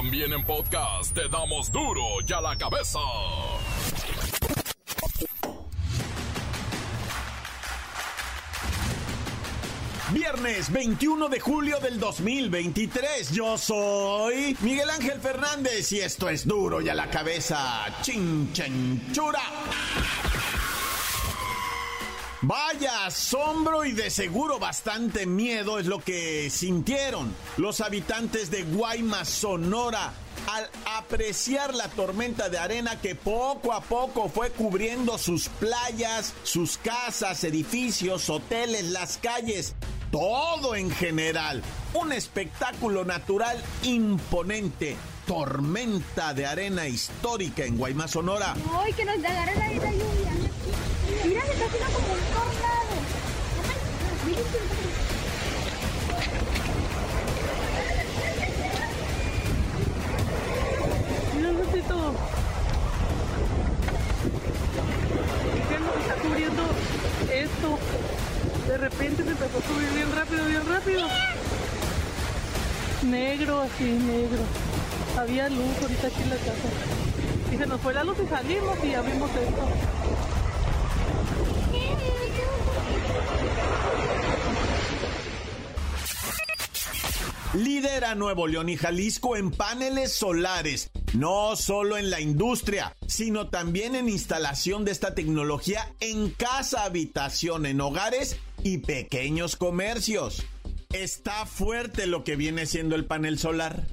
También 0.00 0.32
en 0.32 0.42
podcast 0.44 1.12
te 1.12 1.28
damos 1.28 1.70
duro 1.70 2.02
y 2.26 2.32
a 2.32 2.40
la 2.40 2.56
cabeza. 2.56 2.98
Viernes 10.10 10.72
21 10.72 11.28
de 11.28 11.38
julio 11.38 11.80
del 11.80 12.00
2023. 12.00 13.30
Yo 13.32 13.58
soy 13.58 14.56
Miguel 14.62 14.88
Ángel 14.88 15.20
Fernández 15.20 15.92
y 15.92 16.00
esto 16.00 16.30
es 16.30 16.48
duro 16.48 16.80
y 16.80 16.88
a 16.88 16.94
la 16.94 17.10
cabeza. 17.10 17.84
Chinchenchura. 18.00 19.42
Vaya 22.42 23.04
asombro 23.04 23.84
y 23.84 23.92
de 23.92 24.08
seguro 24.08 24.58
bastante 24.58 25.26
miedo 25.26 25.78
es 25.78 25.84
lo 25.84 25.98
que 25.98 26.48
sintieron 26.48 27.34
los 27.58 27.82
habitantes 27.82 28.50
de 28.50 28.62
Guaymas, 28.62 29.28
Sonora, 29.28 30.14
al 30.50 30.70
apreciar 30.96 31.74
la 31.74 31.88
tormenta 31.88 32.48
de 32.48 32.56
arena 32.56 32.98
que 32.98 33.14
poco 33.14 33.74
a 33.74 33.82
poco 33.82 34.30
fue 34.30 34.50
cubriendo 34.52 35.18
sus 35.18 35.50
playas, 35.50 36.32
sus 36.42 36.78
casas, 36.78 37.44
edificios, 37.44 38.30
hoteles, 38.30 38.84
las 38.84 39.18
calles 39.18 39.74
todo 40.10 40.74
en 40.74 40.90
general. 40.90 41.62
Un 41.94 42.12
espectáculo 42.12 43.04
natural 43.04 43.62
imponente. 43.82 44.96
Tormenta 45.26 46.34
de 46.34 46.46
arena 46.46 46.88
histórica 46.88 47.64
en 47.64 47.76
Guaymas, 47.78 48.10
Sonora. 48.10 48.54
¡Ay, 48.72 48.92
que 48.94 49.04
nos 49.04 49.16
Mira, 61.36 61.52
Lucito. 61.52 62.14
¿Qué 65.68 65.74
es 65.74 65.80
lo 65.80 65.92
que 65.92 66.00
está 66.00 66.14
cubriendo 66.14 66.62
esto? 67.32 67.78
De 68.66 68.78
repente 68.78 69.22
se 69.22 69.30
empezó 69.30 69.58
a 69.58 69.62
subir 69.62 69.90
bien 69.94 70.12
rápido, 70.16 70.44
bien 70.46 70.68
rápido. 70.68 71.06
Negro, 73.04 73.60
así, 73.60 73.84
negro. 73.84 74.42
Había 75.16 75.48
luz 75.48 75.80
ahorita 75.80 76.08
aquí 76.08 76.22
en 76.22 76.30
la 76.30 76.36
casa. 76.36 76.68
Y 77.52 77.56
se 77.56 77.66
nos 77.66 77.80
fue 77.80 77.94
la 77.94 78.02
luz 78.02 78.16
y 78.24 78.26
salimos 78.26 78.78
y 78.82 78.90
ya 78.90 79.02
vimos 79.02 79.30
esto. 79.30 80.39
Lidera 87.54 88.14
Nuevo 88.14 88.46
León 88.46 88.68
y 88.68 88.76
Jalisco 88.76 89.36
en 89.36 89.50
paneles 89.50 90.12
solares, 90.12 90.92
no 91.14 91.56
solo 91.56 91.98
en 91.98 92.08
la 92.08 92.20
industria, 92.20 92.96
sino 93.08 93.48
también 93.48 93.96
en 93.96 94.08
instalación 94.08 94.84
de 94.84 94.92
esta 94.92 95.16
tecnología 95.16 95.92
en 95.98 96.30
casa 96.30 96.84
habitación, 96.84 97.66
en 97.66 97.80
hogares 97.80 98.38
y 98.62 98.78
pequeños 98.78 99.56
comercios. 99.56 100.44
Está 100.92 101.44
fuerte 101.44 102.06
lo 102.06 102.22
que 102.22 102.36
viene 102.36 102.66
siendo 102.66 102.94
el 102.94 103.06
panel 103.06 103.36
solar. 103.36 103.84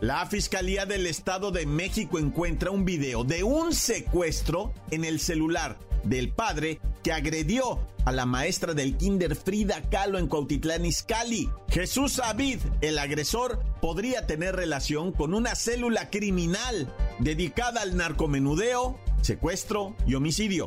La 0.00 0.26
Fiscalía 0.26 0.84
del 0.84 1.06
Estado 1.06 1.52
de 1.52 1.64
México 1.64 2.18
encuentra 2.18 2.72
un 2.72 2.84
video 2.84 3.22
de 3.22 3.44
un 3.44 3.72
secuestro 3.72 4.74
en 4.90 5.04
el 5.04 5.20
celular 5.20 5.78
del 6.02 6.30
padre 6.30 6.80
que 7.02 7.12
agredió 7.12 7.78
a 8.04 8.12
la 8.12 8.26
maestra 8.26 8.74
del 8.74 8.96
kinder 8.96 9.36
Frida 9.36 9.82
Kahlo 9.90 10.18
en 10.18 10.28
Cuautitlán 10.28 10.84
Izcalli. 10.86 11.48
Jesús 11.70 12.18
Avid, 12.18 12.60
el 12.80 12.98
agresor, 12.98 13.62
podría 13.80 14.26
tener 14.26 14.56
relación 14.56 15.12
con 15.12 15.34
una 15.34 15.54
célula 15.54 16.10
criminal 16.10 16.92
dedicada 17.18 17.82
al 17.82 17.96
narcomenudeo, 17.96 18.98
secuestro 19.22 19.96
y 20.06 20.14
homicidio. 20.14 20.66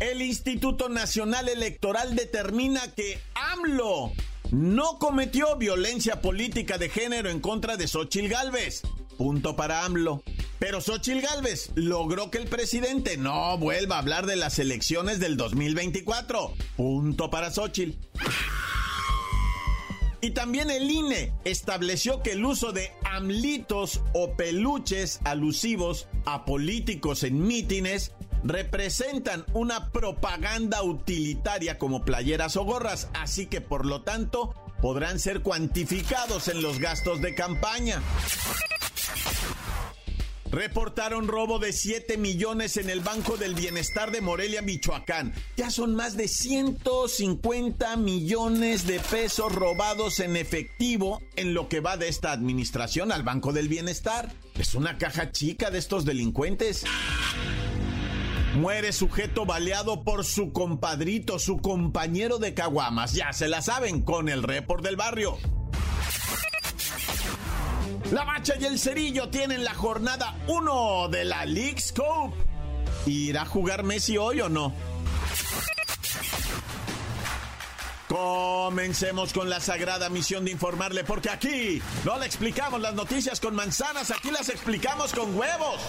El 0.00 0.22
Instituto 0.22 0.88
Nacional 0.88 1.48
Electoral 1.48 2.16
determina 2.16 2.92
que 2.94 3.20
AMLO 3.34 4.12
no 4.50 4.98
cometió 4.98 5.56
violencia 5.56 6.20
política 6.20 6.78
de 6.78 6.88
género 6.88 7.30
en 7.30 7.40
contra 7.40 7.76
de 7.76 7.88
Xochil 7.88 8.28
Gálvez. 8.28 8.82
Punto 9.16 9.56
para 9.56 9.84
AMLO. 9.84 10.22
Pero 10.58 10.80
Xochil 10.80 11.20
Gálvez 11.20 11.70
logró 11.74 12.30
que 12.30 12.38
el 12.38 12.46
presidente 12.46 13.16
no 13.16 13.58
vuelva 13.58 13.96
a 13.96 13.98
hablar 13.98 14.26
de 14.26 14.36
las 14.36 14.58
elecciones 14.58 15.20
del 15.20 15.36
2024. 15.36 16.54
Punto 16.76 17.30
para 17.30 17.50
Xochil. 17.50 17.98
Y 20.20 20.30
también 20.30 20.70
el 20.70 20.90
INE 20.90 21.34
estableció 21.44 22.22
que 22.22 22.32
el 22.32 22.44
uso 22.46 22.72
de 22.72 22.92
amlitos 23.04 24.00
o 24.14 24.32
peluches 24.36 25.20
alusivos 25.24 26.08
a 26.24 26.46
políticos 26.46 27.24
en 27.24 27.46
mítines 27.46 28.12
representan 28.42 29.44
una 29.52 29.90
propaganda 29.90 30.82
utilitaria 30.82 31.76
como 31.78 32.06
playeras 32.06 32.56
o 32.56 32.64
gorras, 32.64 33.08
así 33.12 33.46
que 33.46 33.60
por 33.60 33.84
lo 33.84 34.00
tanto 34.00 34.54
podrán 34.80 35.18
ser 35.18 35.40
cuantificados 35.42 36.48
en 36.48 36.62
los 36.62 36.78
gastos 36.78 37.20
de 37.20 37.34
campaña. 37.34 38.00
Reportaron 40.54 41.26
robo 41.26 41.58
de 41.58 41.72
7 41.72 42.16
millones 42.16 42.76
en 42.76 42.88
el 42.88 43.00
Banco 43.00 43.36
del 43.36 43.56
Bienestar 43.56 44.12
de 44.12 44.20
Morelia, 44.20 44.62
Michoacán. 44.62 45.34
Ya 45.56 45.68
son 45.68 45.96
más 45.96 46.16
de 46.16 46.28
150 46.28 47.96
millones 47.96 48.86
de 48.86 49.00
pesos 49.00 49.52
robados 49.52 50.20
en 50.20 50.36
efectivo 50.36 51.20
en 51.34 51.54
lo 51.54 51.68
que 51.68 51.80
va 51.80 51.96
de 51.96 52.06
esta 52.06 52.30
administración 52.30 53.10
al 53.10 53.24
Banco 53.24 53.52
del 53.52 53.66
Bienestar. 53.66 54.32
Es 54.56 54.76
una 54.76 54.96
caja 54.96 55.32
chica 55.32 55.72
de 55.72 55.78
estos 55.78 56.04
delincuentes. 56.04 56.84
Muere 58.54 58.92
sujeto 58.92 59.46
baleado 59.46 60.04
por 60.04 60.24
su 60.24 60.52
compadrito, 60.52 61.40
su 61.40 61.56
compañero 61.56 62.38
de 62.38 62.54
caguamas. 62.54 63.14
Ya 63.14 63.32
se 63.32 63.48
la 63.48 63.60
saben 63.60 64.02
con 64.02 64.28
el 64.28 64.44
report 64.44 64.84
del 64.84 64.94
barrio. 64.94 65.36
La 68.14 68.22
Bacha 68.22 68.54
y 68.60 68.64
el 68.64 68.78
Cerillo 68.78 69.28
tienen 69.28 69.64
la 69.64 69.74
jornada 69.74 70.36
1 70.46 71.08
de 71.08 71.24
la 71.24 71.44
League 71.46 71.80
Scope. 71.80 72.36
¿Irá 73.06 73.42
a 73.42 73.44
jugar 73.44 73.82
Messi 73.82 74.16
hoy 74.16 74.40
o 74.40 74.48
no? 74.48 74.72
Comencemos 78.06 79.32
con 79.32 79.50
la 79.50 79.58
sagrada 79.58 80.10
misión 80.10 80.44
de 80.44 80.52
informarle, 80.52 81.02
porque 81.02 81.28
aquí 81.28 81.82
no 82.04 82.16
le 82.16 82.26
explicamos 82.26 82.80
las 82.80 82.94
noticias 82.94 83.40
con 83.40 83.56
manzanas, 83.56 84.12
aquí 84.12 84.30
las 84.30 84.48
explicamos 84.48 85.12
con 85.12 85.36
huevos. 85.36 85.80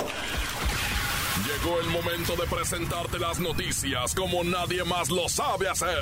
Llegó 1.46 1.80
el 1.80 1.90
momento 1.90 2.36
de 2.38 2.48
presentarte 2.48 3.20
las 3.20 3.38
noticias 3.38 4.16
como 4.16 4.44
nadie 4.44 4.84
más 4.84 5.10
lo 5.10 5.30
sabe 5.30 5.70
hacer. 5.70 6.02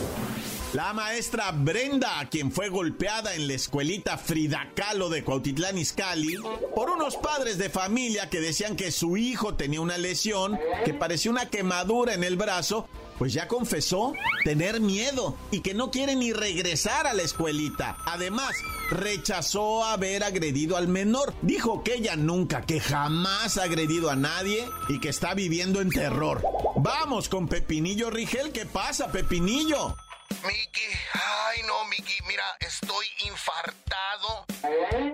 La 0.73 0.93
maestra 0.93 1.51
Brenda, 1.51 2.25
quien 2.31 2.49
fue 2.49 2.69
golpeada 2.69 3.35
en 3.35 3.49
la 3.49 3.55
escuelita 3.55 4.17
Frida 4.17 4.71
Kahlo 4.73 5.09
de 5.09 5.21
Cuautitlán 5.21 5.77
Izcalli 5.77 6.37
por 6.73 6.89
unos 6.89 7.17
padres 7.17 7.57
de 7.57 7.69
familia 7.69 8.29
que 8.29 8.39
decían 8.39 8.77
que 8.77 8.89
su 8.93 9.17
hijo 9.17 9.55
tenía 9.55 9.81
una 9.81 9.97
lesión 9.97 10.57
que 10.85 10.93
parecía 10.93 11.29
una 11.29 11.49
quemadura 11.49 12.13
en 12.13 12.23
el 12.23 12.37
brazo, 12.37 12.87
pues 13.17 13.33
ya 13.33 13.49
confesó 13.49 14.13
tener 14.45 14.79
miedo 14.79 15.35
y 15.51 15.59
que 15.59 15.73
no 15.73 15.91
quiere 15.91 16.15
ni 16.15 16.31
regresar 16.31 17.05
a 17.05 17.13
la 17.13 17.23
escuelita. 17.23 17.97
Además, 18.05 18.55
rechazó 18.91 19.83
haber 19.83 20.23
agredido 20.23 20.77
al 20.77 20.87
menor. 20.87 21.33
Dijo 21.41 21.83
que 21.83 21.95
ella 21.95 22.15
nunca, 22.15 22.61
que 22.61 22.79
jamás 22.79 23.57
ha 23.57 23.63
agredido 23.63 24.09
a 24.09 24.15
nadie 24.15 24.65
y 24.87 25.01
que 25.01 25.09
está 25.09 25.33
viviendo 25.33 25.81
en 25.81 25.89
terror. 25.89 26.41
Vamos 26.77 27.27
con 27.27 27.49
Pepinillo 27.49 28.09
Rigel, 28.09 28.53
¿qué 28.53 28.65
pasa, 28.65 29.11
Pepinillo? 29.11 29.97
Miki, 30.43 30.81
ay 31.13 31.61
no, 31.63 31.85
Miki, 31.85 32.17
mira, 32.27 32.43
estoy 32.59 33.05
infartado 33.25 34.45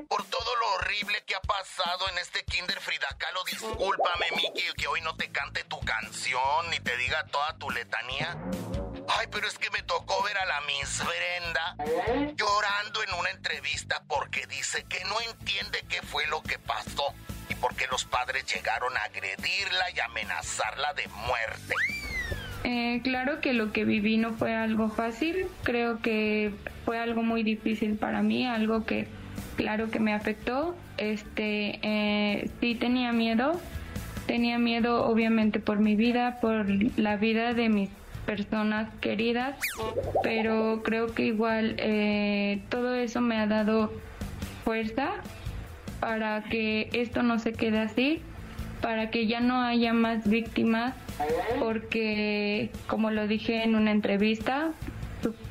por 0.07 0.24
todo 0.25 0.56
lo 0.56 0.74
horrible 0.75 1.21
que 1.25 1.35
ha 1.35 1.41
pasado 1.41 2.07
en 2.09 2.18
este 2.19 2.45
Kinder 2.45 2.79
Frida 2.79 3.07
Kahlo. 3.18 3.44
Discúlpame, 3.44 4.27
Miki, 4.35 4.63
que 4.77 4.88
hoy 4.88 5.01
no 5.01 5.15
te 5.18 5.29
cante 5.31 5.65
tu 5.65 5.79
canción 5.81 6.69
ni 6.69 6.79
te 6.79 6.95
diga 6.97 7.25
toda 7.25 7.57
tu 7.57 7.69
letanía. 7.69 8.38
Ay, 9.09 9.27
pero 9.31 9.47
es 9.47 9.57
que 9.57 9.69
me 9.71 9.83
tocó 9.83 10.21
ver 10.24 10.38
a 10.38 10.45
la 10.45 10.62
Miss 10.62 11.03
Brenda 11.06 11.75
llorando 12.35 13.03
en 13.03 13.13
una 13.15 13.30
entrevista 13.30 14.03
porque 14.07 14.45
dice 14.47 14.85
que 14.85 15.03
no 15.06 15.19
entiende 15.21 15.83
qué 15.89 16.01
fue 16.01 16.25
lo 16.27 16.41
que 16.41 16.57
pasó 16.59 17.13
y 17.50 17.56
porque 17.56 17.88
los 17.88 18.06
padres 18.06 18.45
llegaron 18.45 18.95
a 18.97 19.03
agredirla 19.03 19.91
y 19.91 20.00
amenazarla 20.00 20.94
de 20.94 21.07
muerte. 21.09 21.75
Eh, 22.63 23.01
claro 23.04 23.39
que 23.39 23.54
lo 23.54 23.71
que 23.71 23.86
viví 23.86 24.18
no 24.18 24.33
fue 24.33 24.54
algo 24.54 24.89
fácil, 24.89 25.45
creo 25.63 26.00
que 26.01 26.51
fue 26.86 27.00
algo 27.00 27.24
muy 27.24 27.44
difícil 27.44 27.95
para 27.95 28.21
mí, 28.21 28.45
algo 28.45 28.86
que 28.86 29.07
claro 29.56 29.89
que 29.89 30.00
me 30.00 30.13
afectó. 30.13 30.75
Este, 30.98 31.80
eh, 31.81 32.50
sí 32.59 32.75
tenía 32.75 33.12
miedo, 33.13 33.59
tenía 34.25 34.57
miedo 34.57 35.06
obviamente 35.06 35.59
por 35.59 35.80
mi 35.80 35.95
vida, 35.95 36.39
por 36.42 36.65
la 36.98 37.18
vida 37.18 37.54
de 37.54 37.69
mis 37.69 37.89
personas 38.25 38.89
queridas, 39.00 39.57
pero 40.24 40.81
creo 40.83 41.13
que 41.13 41.25
igual 41.25 41.75
eh, 41.77 42.62
todo 42.69 42.94
eso 42.94 43.21
me 43.21 43.38
ha 43.38 43.48
dado 43.48 43.94
fuerza 44.65 45.12
para 46.01 46.44
que 46.44 46.89
esto 46.94 47.24
no 47.24 47.39
se 47.39 47.54
quede 47.54 47.80
así, 47.80 48.21
para 48.81 49.09
que 49.09 49.27
ya 49.27 49.39
no 49.39 49.62
haya 49.62 49.94
más 49.94 50.27
víctimas, 50.27 50.94
porque 51.59 52.71
como 52.88 53.12
lo 53.12 53.27
dije 53.27 53.63
en 53.63 53.75
una 53.75 53.91
entrevista, 53.91 54.71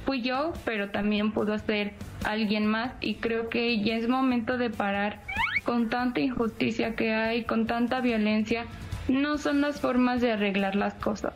fui 0.05 0.23
yo, 0.23 0.52
pero 0.64 0.90
también 0.90 1.32
pudo 1.32 1.58
ser 1.58 1.94
alguien 2.25 2.67
más 2.67 2.93
y 3.00 3.17
creo 3.17 3.49
que 3.49 3.82
ya 3.82 3.96
es 3.96 4.08
momento 4.08 4.58
de 4.58 4.70
parar 4.70 5.20
con 5.64 5.90
tanta 5.90 6.20
injusticia 6.20 6.94
que 6.94 7.12
hay, 7.12 7.44
con 7.44 7.67
tanta 7.67 8.00
violencia, 8.00 8.67
no 9.08 9.38
son 9.38 9.61
las 9.61 9.81
formas 9.81 10.20
de 10.20 10.32
arreglar 10.32 10.76
las 10.76 10.94
cosas. 10.94 11.32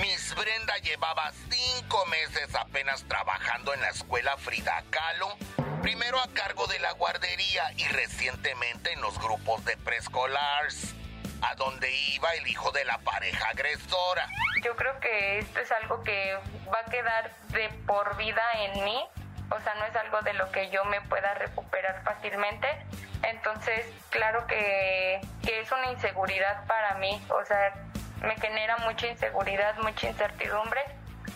Miss 0.00 0.34
Brenda 0.34 0.74
llevaba 0.82 1.32
cinco 1.50 2.04
meses 2.06 2.54
apenas 2.54 3.04
trabajando 3.04 3.74
en 3.74 3.80
la 3.80 3.90
escuela 3.90 4.36
Frida 4.38 4.82
Kahlo, 4.90 5.36
primero 5.82 6.18
a 6.20 6.28
cargo 6.28 6.66
de 6.66 6.78
la 6.78 6.92
guardería 6.92 7.72
y 7.76 7.84
recientemente 7.88 8.92
en 8.92 9.00
los 9.00 9.18
grupos 9.18 9.64
de 9.64 9.76
preescolars, 9.76 10.94
a 11.42 11.54
donde 11.56 11.90
iba 11.90 12.32
el 12.34 12.46
hijo 12.46 12.70
de 12.72 12.84
la 12.84 12.98
pareja 12.98 13.48
agresora. 13.48 14.26
Yo 14.64 14.74
creo 14.76 14.98
que 15.00 15.38
esto 15.38 15.60
es 15.60 15.70
algo 15.72 16.02
que 16.02 16.38
va 16.72 16.80
a 16.80 16.90
quedar 16.90 17.30
de 17.48 17.68
por 17.86 18.16
vida 18.16 18.42
en 18.58 18.84
mí, 18.84 19.04
o 19.50 19.60
sea, 19.60 19.74
no 19.74 19.84
es 19.84 19.96
algo 19.96 20.22
de 20.22 20.32
lo 20.34 20.50
que 20.50 20.70
yo 20.70 20.84
me 20.84 21.00
pueda 21.02 21.34
recuperar 21.34 22.02
fácilmente. 22.04 22.68
Entonces, 23.22 23.86
claro 24.10 24.46
que, 24.46 25.20
que 25.44 25.60
es 25.60 25.70
una 25.70 25.90
inseguridad 25.92 26.64
para 26.66 26.94
mí, 26.94 27.20
o 27.28 27.44
sea, 27.44 27.74
me 28.22 28.36
genera 28.36 28.76
mucha 28.78 29.08
inseguridad, 29.08 29.76
mucha 29.78 30.08
incertidumbre. 30.08 30.80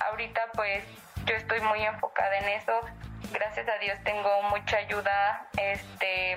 Ahorita 0.00 0.40
pues 0.54 0.84
yo 1.24 1.34
estoy 1.34 1.60
muy 1.60 1.82
enfocada 1.84 2.38
en 2.38 2.48
eso. 2.60 2.80
Gracias 3.32 3.68
a 3.68 3.78
Dios 3.78 3.98
tengo 4.04 4.42
mucha 4.44 4.76
ayuda, 4.76 5.48
este 5.56 6.36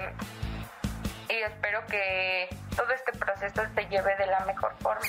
y 1.30 1.34
espero 1.44 1.86
que 1.86 2.50
todo 2.80 2.94
este 2.94 3.12
proceso 3.12 3.62
se 3.76 3.82
lleve 3.90 4.16
de 4.16 4.26
la 4.28 4.46
mejor 4.46 4.74
forma. 4.80 5.02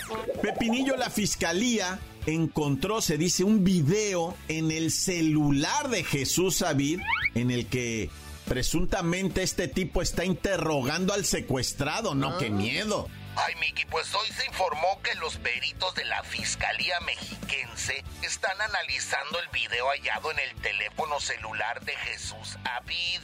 Pepinillo, 0.43 0.96
la 0.96 1.08
fiscalía 1.08 1.99
encontró, 2.26 3.00
se 3.00 3.17
dice, 3.17 3.44
un 3.44 3.62
video 3.62 4.37
en 4.49 4.70
el 4.72 4.90
celular 4.90 5.88
de 5.88 6.02
Jesús 6.02 6.61
David 6.61 7.00
en 7.34 7.50
el 7.50 7.69
que 7.69 8.11
presuntamente 8.46 9.43
este 9.43 9.69
tipo 9.69 10.02
está 10.02 10.25
interrogando 10.25 11.12
al 11.12 11.25
secuestrado. 11.25 12.14
No, 12.14 12.38
qué 12.38 12.50
miedo. 12.50 13.08
Ay, 13.37 13.55
Miki, 13.61 13.84
pues 13.87 14.12
hoy 14.14 14.28
se 14.37 14.44
informó 14.46 15.00
que 15.05 15.14
los 15.14 15.37
peritos 15.37 15.94
de 15.94 16.05
la 16.05 16.25
Fiscalía 16.25 16.99
Mexiquense 17.00 18.05
están 18.22 18.61
analizando 18.61 19.38
el 19.38 19.49
video 19.49 19.87
hallado 19.87 20.32
en 20.32 20.40
el 20.40 20.55
teléfono 20.56 21.20
celular 21.20 21.81
de 21.84 21.94
Jesús 21.94 22.58
Avid 22.64 23.20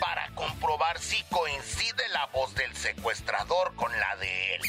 para 0.00 0.28
comprobar 0.34 0.98
si 0.98 1.22
coincide 1.24 2.08
la 2.10 2.26
voz 2.26 2.54
del 2.54 2.74
secuestrador 2.76 3.74
con 3.74 3.90
la 3.98 4.16
de 4.16 4.54
él. 4.54 4.60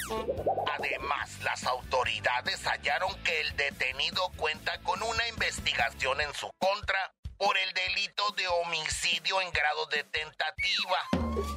Además, 0.77 1.39
las 1.43 1.63
autoridades 1.65 2.63
hallaron 2.65 3.13
que 3.23 3.41
el 3.41 3.55
detenido 3.55 4.31
cuenta 4.37 4.79
con 4.81 5.01
una 5.03 5.27
investigación 5.27 6.21
en 6.21 6.33
su 6.33 6.49
contra 6.59 7.13
por 7.37 7.57
el 7.57 7.73
delito 7.73 8.31
de 8.31 8.47
homicidio 8.47 9.41
en 9.41 9.51
grado 9.51 9.85
de 9.87 10.03
tentativa, 10.03 10.97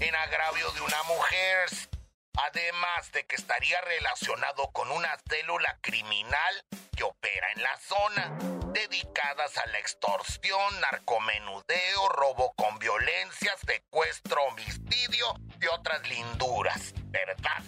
en 0.00 0.14
agravio 0.14 0.70
de 0.72 0.80
una 0.82 1.02
mujer 1.04 1.68
además 2.34 3.12
de 3.12 3.24
que 3.26 3.36
estaría 3.36 3.80
relacionado 3.80 4.70
con 4.72 4.90
una 4.90 5.10
célula 5.28 5.78
criminal 5.80 6.64
opera 7.02 7.46
en 7.54 7.62
la 7.62 7.76
zona, 7.78 8.30
dedicadas 8.72 9.56
a 9.58 9.66
la 9.66 9.78
extorsión, 9.78 10.80
narcomenudeo, 10.80 12.08
robo 12.10 12.52
con 12.54 12.78
violencia, 12.78 13.54
secuestro, 13.66 14.42
homicidio 14.44 15.34
y 15.60 15.66
otras 15.66 16.06
linduras, 16.08 16.92
¿verdad? 17.06 17.62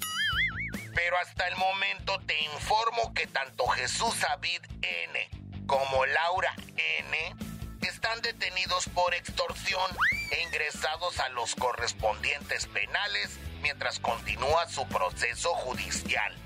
Pero 0.95 1.19
hasta 1.19 1.49
el 1.49 1.57
momento 1.57 2.21
te 2.27 2.41
informo 2.43 3.13
que 3.15 3.27
tanto 3.27 3.67
Jesús 3.69 4.21
David 4.21 4.61
N 4.83 5.31
como 5.67 6.05
Laura 6.07 6.55
N 6.77 7.53
están 7.81 8.21
detenidos 8.23 8.89
por 8.89 9.15
extorsión 9.15 9.91
e 10.31 10.43
ingresados 10.43 11.19
a 11.19 11.29
los 11.31 11.55
correspondientes 11.55 12.67
penales 12.67 13.39
mientras 13.61 13.99
continúa 14.01 14.69
su 14.69 14.87
proceso 14.89 15.55
judicial. 15.55 16.42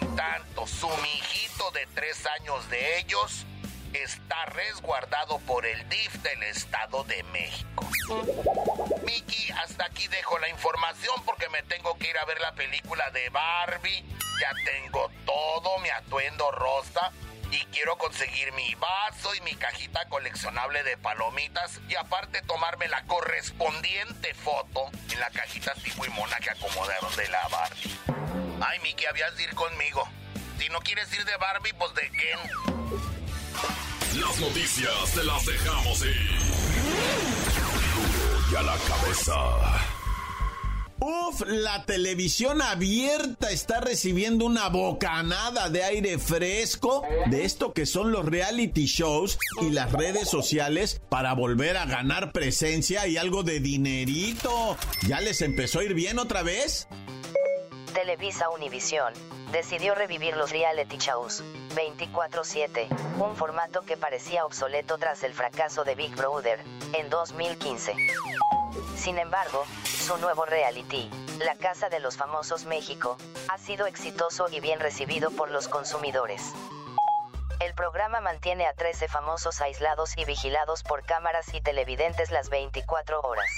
En 0.00 0.16
tanto, 0.16 0.66
su 0.66 0.88
mijito 0.88 1.70
de 1.72 1.86
tres 1.94 2.26
años 2.26 2.68
de 2.70 2.98
ellos 2.98 3.46
está 3.92 4.46
resguardado 4.46 5.38
por 5.40 5.66
el 5.66 5.88
DIF 5.88 6.14
del 6.22 6.42
Estado 6.44 7.04
de 7.04 7.22
México. 7.24 7.86
Miki, 9.04 9.50
hasta 9.52 9.86
aquí 9.86 10.08
dejo 10.08 10.38
la 10.38 10.48
información 10.48 11.14
porque 11.24 11.48
me 11.50 11.62
tengo 11.62 11.96
que 11.98 12.10
ir 12.10 12.18
a 12.18 12.24
ver 12.24 12.40
la 12.40 12.54
película 12.54 13.10
de 13.10 13.28
Barbie. 13.30 14.04
Ya 14.40 14.52
tengo 14.64 15.10
todo 15.26 15.78
mi 15.78 15.90
atuendo 15.90 16.50
rosa 16.50 17.12
y 17.50 17.58
quiero 17.66 17.98
conseguir 17.98 18.50
mi 18.52 18.74
vaso 18.76 19.34
y 19.34 19.40
mi 19.42 19.54
cajita 19.54 20.08
coleccionable 20.08 20.82
de 20.84 20.96
palomitas 20.96 21.80
y 21.88 21.94
aparte 21.96 22.40
tomarme 22.42 22.88
la 22.88 23.04
correspondiente 23.04 24.32
foto 24.34 24.90
en 25.10 25.20
la 25.20 25.30
cajita 25.30 25.74
tipo 25.74 26.06
y 26.06 26.08
mona 26.08 26.38
que 26.38 26.50
acomodaron 26.50 27.14
de 27.14 27.28
la 27.28 27.46
Barbie. 27.48 28.31
Ay, 28.64 28.78
Miki, 28.82 29.06
habías 29.06 29.36
de 29.36 29.42
ir 29.44 29.54
conmigo. 29.54 30.08
Si 30.58 30.68
no 30.68 30.78
quieres 30.80 31.12
ir 31.12 31.24
de 31.24 31.36
Barbie, 31.36 31.72
pues 31.76 31.92
de 31.94 32.02
Ken. 32.02 32.38
Las 34.20 34.38
noticias 34.38 35.12
te 35.14 35.24
las 35.24 35.44
dejamos 35.44 36.04
ir. 36.04 36.30
Y 38.52 38.54
a 38.54 38.62
la 38.62 38.76
cabeza. 38.76 39.92
Uf, 41.00 41.42
la 41.48 41.84
televisión 41.84 42.62
abierta 42.62 43.50
está 43.50 43.80
recibiendo 43.80 44.44
una 44.44 44.68
bocanada 44.68 45.68
de 45.68 45.82
aire 45.82 46.18
fresco 46.20 47.02
de 47.26 47.44
esto 47.44 47.72
que 47.72 47.86
son 47.86 48.12
los 48.12 48.24
reality 48.24 48.86
shows 48.86 49.36
y 49.60 49.70
las 49.70 49.90
redes 49.90 50.28
sociales 50.28 51.00
para 51.08 51.32
volver 51.32 51.76
a 51.76 51.86
ganar 51.86 52.30
presencia 52.30 53.08
y 53.08 53.16
algo 53.16 53.42
de 53.42 53.58
dinerito. 53.58 54.76
¿Ya 55.08 55.20
les 55.20 55.40
empezó 55.42 55.80
a 55.80 55.84
ir 55.84 55.94
bien 55.94 56.20
otra 56.20 56.44
vez? 56.44 56.86
Televisa 57.92 58.48
Univisión 58.48 59.12
decidió 59.50 59.94
revivir 59.94 60.34
los 60.36 60.50
reality 60.50 60.96
shows 60.96 61.42
24/7, 61.74 62.88
un 63.18 63.36
formato 63.36 63.82
que 63.82 63.98
parecía 63.98 64.46
obsoleto 64.46 64.96
tras 64.96 65.22
el 65.22 65.34
fracaso 65.34 65.84
de 65.84 65.94
Big 65.94 66.16
Brother 66.16 66.58
en 66.94 67.10
2015. 67.10 67.94
Sin 68.96 69.18
embargo, 69.18 69.66
su 69.84 70.16
nuevo 70.16 70.46
reality, 70.46 71.10
La 71.40 71.54
Casa 71.56 71.90
de 71.90 72.00
los 72.00 72.16
Famosos 72.16 72.64
México, 72.64 73.18
ha 73.48 73.58
sido 73.58 73.86
exitoso 73.86 74.48
y 74.48 74.60
bien 74.60 74.80
recibido 74.80 75.30
por 75.30 75.50
los 75.50 75.68
consumidores. 75.68 76.54
El 77.60 77.74
programa 77.74 78.20
mantiene 78.20 78.66
a 78.66 78.72
13 78.72 79.06
famosos 79.06 79.60
aislados 79.60 80.16
y 80.16 80.24
vigilados 80.24 80.82
por 80.82 81.04
cámaras 81.04 81.52
y 81.52 81.60
televidentes 81.60 82.30
las 82.30 82.48
24 82.48 83.20
horas. 83.20 83.50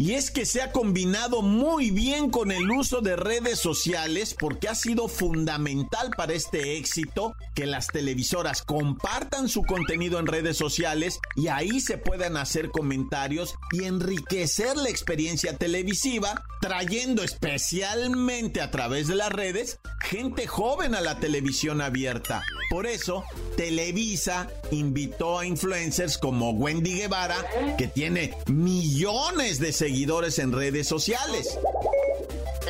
Y 0.00 0.14
es 0.14 0.30
que 0.30 0.46
se 0.46 0.62
ha 0.62 0.72
combinado 0.72 1.42
muy 1.42 1.90
bien 1.90 2.30
con 2.30 2.50
el 2.52 2.70
uso 2.70 3.02
de 3.02 3.16
redes 3.16 3.58
sociales 3.58 4.34
porque 4.34 4.66
ha 4.66 4.74
sido 4.74 5.08
fundamental 5.08 6.10
para 6.16 6.32
este 6.32 6.78
éxito 6.78 7.36
que 7.54 7.66
las 7.66 7.88
televisoras 7.88 8.62
compartan 8.62 9.50
su 9.50 9.62
contenido 9.62 10.18
en 10.18 10.26
redes 10.26 10.56
sociales 10.56 11.20
y 11.36 11.48
ahí 11.48 11.80
se 11.80 11.98
puedan 11.98 12.38
hacer 12.38 12.70
comentarios 12.70 13.56
y 13.72 13.84
enriquecer 13.84 14.74
la 14.78 14.88
experiencia 14.88 15.58
televisiva, 15.58 16.46
trayendo 16.62 17.22
especialmente 17.22 18.62
a 18.62 18.70
través 18.70 19.06
de 19.06 19.16
las 19.16 19.30
redes 19.30 19.80
gente 20.00 20.46
joven 20.46 20.94
a 20.94 21.02
la 21.02 21.20
televisión 21.20 21.82
abierta. 21.82 22.42
Por 22.70 22.86
eso, 22.86 23.24
Televisa 23.56 24.48
invitó 24.70 25.40
a 25.40 25.46
influencers 25.46 26.16
como 26.18 26.52
Wendy 26.52 26.94
Guevara, 26.94 27.36
que 27.76 27.88
tiene 27.88 28.32
millones 28.46 29.58
de 29.58 29.72
seguidores 29.72 29.89
en 29.90 30.52
redes 30.52 30.86
sociales. 30.86 31.58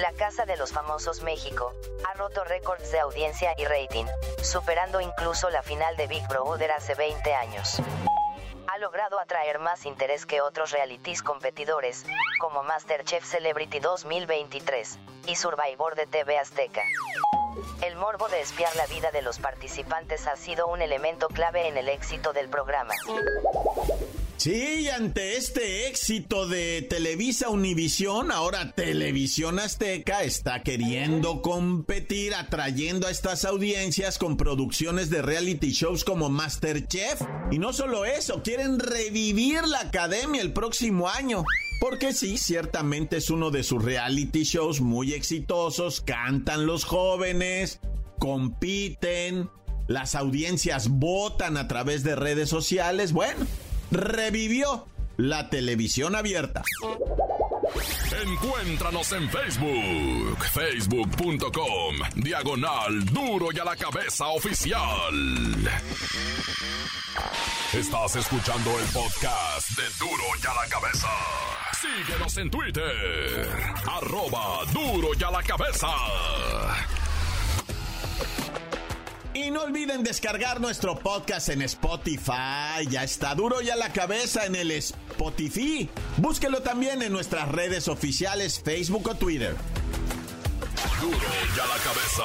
La 0.00 0.11
Casa 0.12 0.47
de 0.47 0.57
los 0.57 0.73
Famosos 0.73 1.23
México 1.23 1.75
ha 2.09 2.15
roto 2.15 2.45
récords 2.45 2.91
de 2.93 2.99
audiencia 2.99 3.55
y 3.59 3.67
rating, 3.67 4.07
superando 4.43 5.03
incluso 5.03 5.50
la 5.50 5.62
final 5.62 5.97
de 5.99 6.07
Big 6.07 6.27
Brother 6.29 6.73
hace 6.73 6.95
20 6.95 7.35
años. 7.35 7.77
Ha 8.69 8.79
logrado 8.79 9.21
atraer 9.21 9.59
más 9.59 9.85
interés 9.85 10.25
que 10.25 10.41
otros 10.41 10.71
realities 10.71 11.23
competidores, 11.23 12.07
como 12.41 12.62
MasterChef 12.62 13.23
Celebrity 13.23 13.81
2023 13.81 14.99
y 15.27 15.37
Survivor 15.37 15.97
de 15.97 16.07
TV 16.07 16.39
Azteca. 16.39 16.83
El 17.83 17.97
morbo 17.97 18.29
de 18.29 18.41
espiar 18.41 18.75
la 18.77 18.87
vida 18.87 19.11
de 19.11 19.21
los 19.21 19.39
participantes 19.39 20.27
ha 20.27 20.37
sido 20.37 20.69
un 20.69 20.81
elemento 20.81 21.29
clave 21.29 21.69
en 21.69 21.77
el 21.77 21.91
éxito 21.91 22.33
del 22.33 22.49
programa. 22.49 22.95
Sí, 24.40 24.85
y 24.85 24.88
ante 24.88 25.37
este 25.37 25.87
éxito 25.87 26.49
de 26.49 26.80
Televisa 26.80 27.50
Univisión, 27.50 28.32
ahora 28.32 28.73
Televisión 28.73 29.59
Azteca 29.59 30.23
está 30.23 30.62
queriendo 30.62 31.42
competir, 31.42 32.35
atrayendo 32.35 33.06
a 33.06 33.11
estas 33.11 33.44
audiencias 33.44 34.16
con 34.16 34.38
producciones 34.38 35.11
de 35.11 35.20
reality 35.20 35.73
shows 35.73 36.04
como 36.04 36.30
Masterchef. 36.30 37.20
Y 37.50 37.59
no 37.59 37.75
solo 37.75 38.06
eso, 38.06 38.42
quieren 38.42 38.78
revivir 38.78 39.68
la 39.68 39.80
academia 39.80 40.40
el 40.40 40.54
próximo 40.54 41.11
año. 41.11 41.44
Porque 41.78 42.14
sí, 42.14 42.38
ciertamente 42.38 43.18
es 43.18 43.28
uno 43.28 43.50
de 43.50 43.62
sus 43.62 43.85
reality 43.85 44.44
shows 44.44 44.80
muy 44.80 45.12
exitosos, 45.12 46.00
cantan 46.00 46.64
los 46.64 46.87
jóvenes, 46.87 47.78
compiten, 48.18 49.50
las 49.87 50.14
audiencias 50.14 50.88
votan 50.88 51.59
a 51.59 51.68
través 51.68 52.04
de 52.04 52.16
redes 52.16 52.49
sociales. 52.49 53.12
Bueno 53.12 53.44
revivió 53.90 54.87
la 55.16 55.50
televisión 55.50 56.16
abierta. 56.16 56.62
Encuéntranos 58.26 59.12
en 59.12 59.28
Facebook, 59.30 60.44
facebook.com, 60.52 61.97
diagonal 62.16 63.04
duro 63.06 63.49
y 63.52 63.59
a 63.59 63.64
la 63.64 63.76
cabeza 63.76 64.28
oficial. 64.28 65.70
Estás 67.73 68.16
escuchando 68.16 68.70
el 68.78 68.87
podcast 68.87 69.70
de 69.70 69.85
duro 69.99 70.25
y 70.42 70.47
a 70.47 70.54
la 70.54 70.68
cabeza. 70.68 71.09
Síguenos 71.80 72.37
en 72.37 72.50
Twitter, 72.50 73.49
arroba 73.87 74.64
duro 74.73 75.11
y 75.18 75.23
a 75.23 75.30
la 75.30 75.42
cabeza. 75.42 75.88
Y 79.42 79.50
no 79.50 79.62
olviden 79.62 80.02
descargar 80.02 80.61
nuestro 80.61 80.99
podcast 80.99 81.49
en 81.49 81.62
Spotify. 81.62 82.87
Ya 82.90 83.04
está 83.04 83.35
duro 83.35 83.62
ya 83.62 83.75
la 83.75 83.90
cabeza 83.90 84.44
en 84.44 84.54
el 84.54 84.70
Spotify. 84.70 85.88
Búsquelo 86.18 86.61
también 86.61 87.00
en 87.00 87.11
nuestras 87.11 87.49
redes 87.49 87.88
oficiales, 87.88 88.61
Facebook 88.62 89.09
o 89.09 89.14
Twitter. 89.14 89.56
Duro 91.00 91.16
ya 91.56 91.66
la 91.66 91.76
cabeza. 91.82 92.23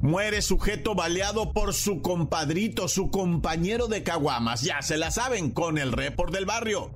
Muere 0.00 0.42
sujeto 0.42 0.94
baleado 0.94 1.52
por 1.52 1.74
su 1.74 2.00
compadrito, 2.00 2.86
su 2.86 3.10
compañero 3.10 3.88
de 3.88 4.04
caguamas. 4.04 4.62
Ya 4.62 4.80
se 4.80 4.96
la 4.96 5.10
saben 5.10 5.50
con 5.50 5.78
el 5.78 5.90
report 5.90 6.32
del 6.32 6.46
barrio. 6.46 6.92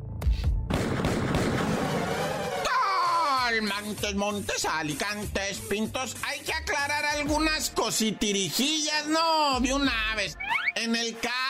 Montes, 3.60 4.64
Alicantes, 4.64 5.58
Pintos. 5.68 6.16
Hay 6.22 6.40
que 6.40 6.52
aclarar 6.52 7.04
algunas 7.04 7.70
cositirijillas, 7.70 9.06
no, 9.06 9.60
de 9.60 9.74
una 9.74 10.14
vez. 10.14 10.36
En 10.76 10.94
el 10.94 11.16
caso 11.18 11.47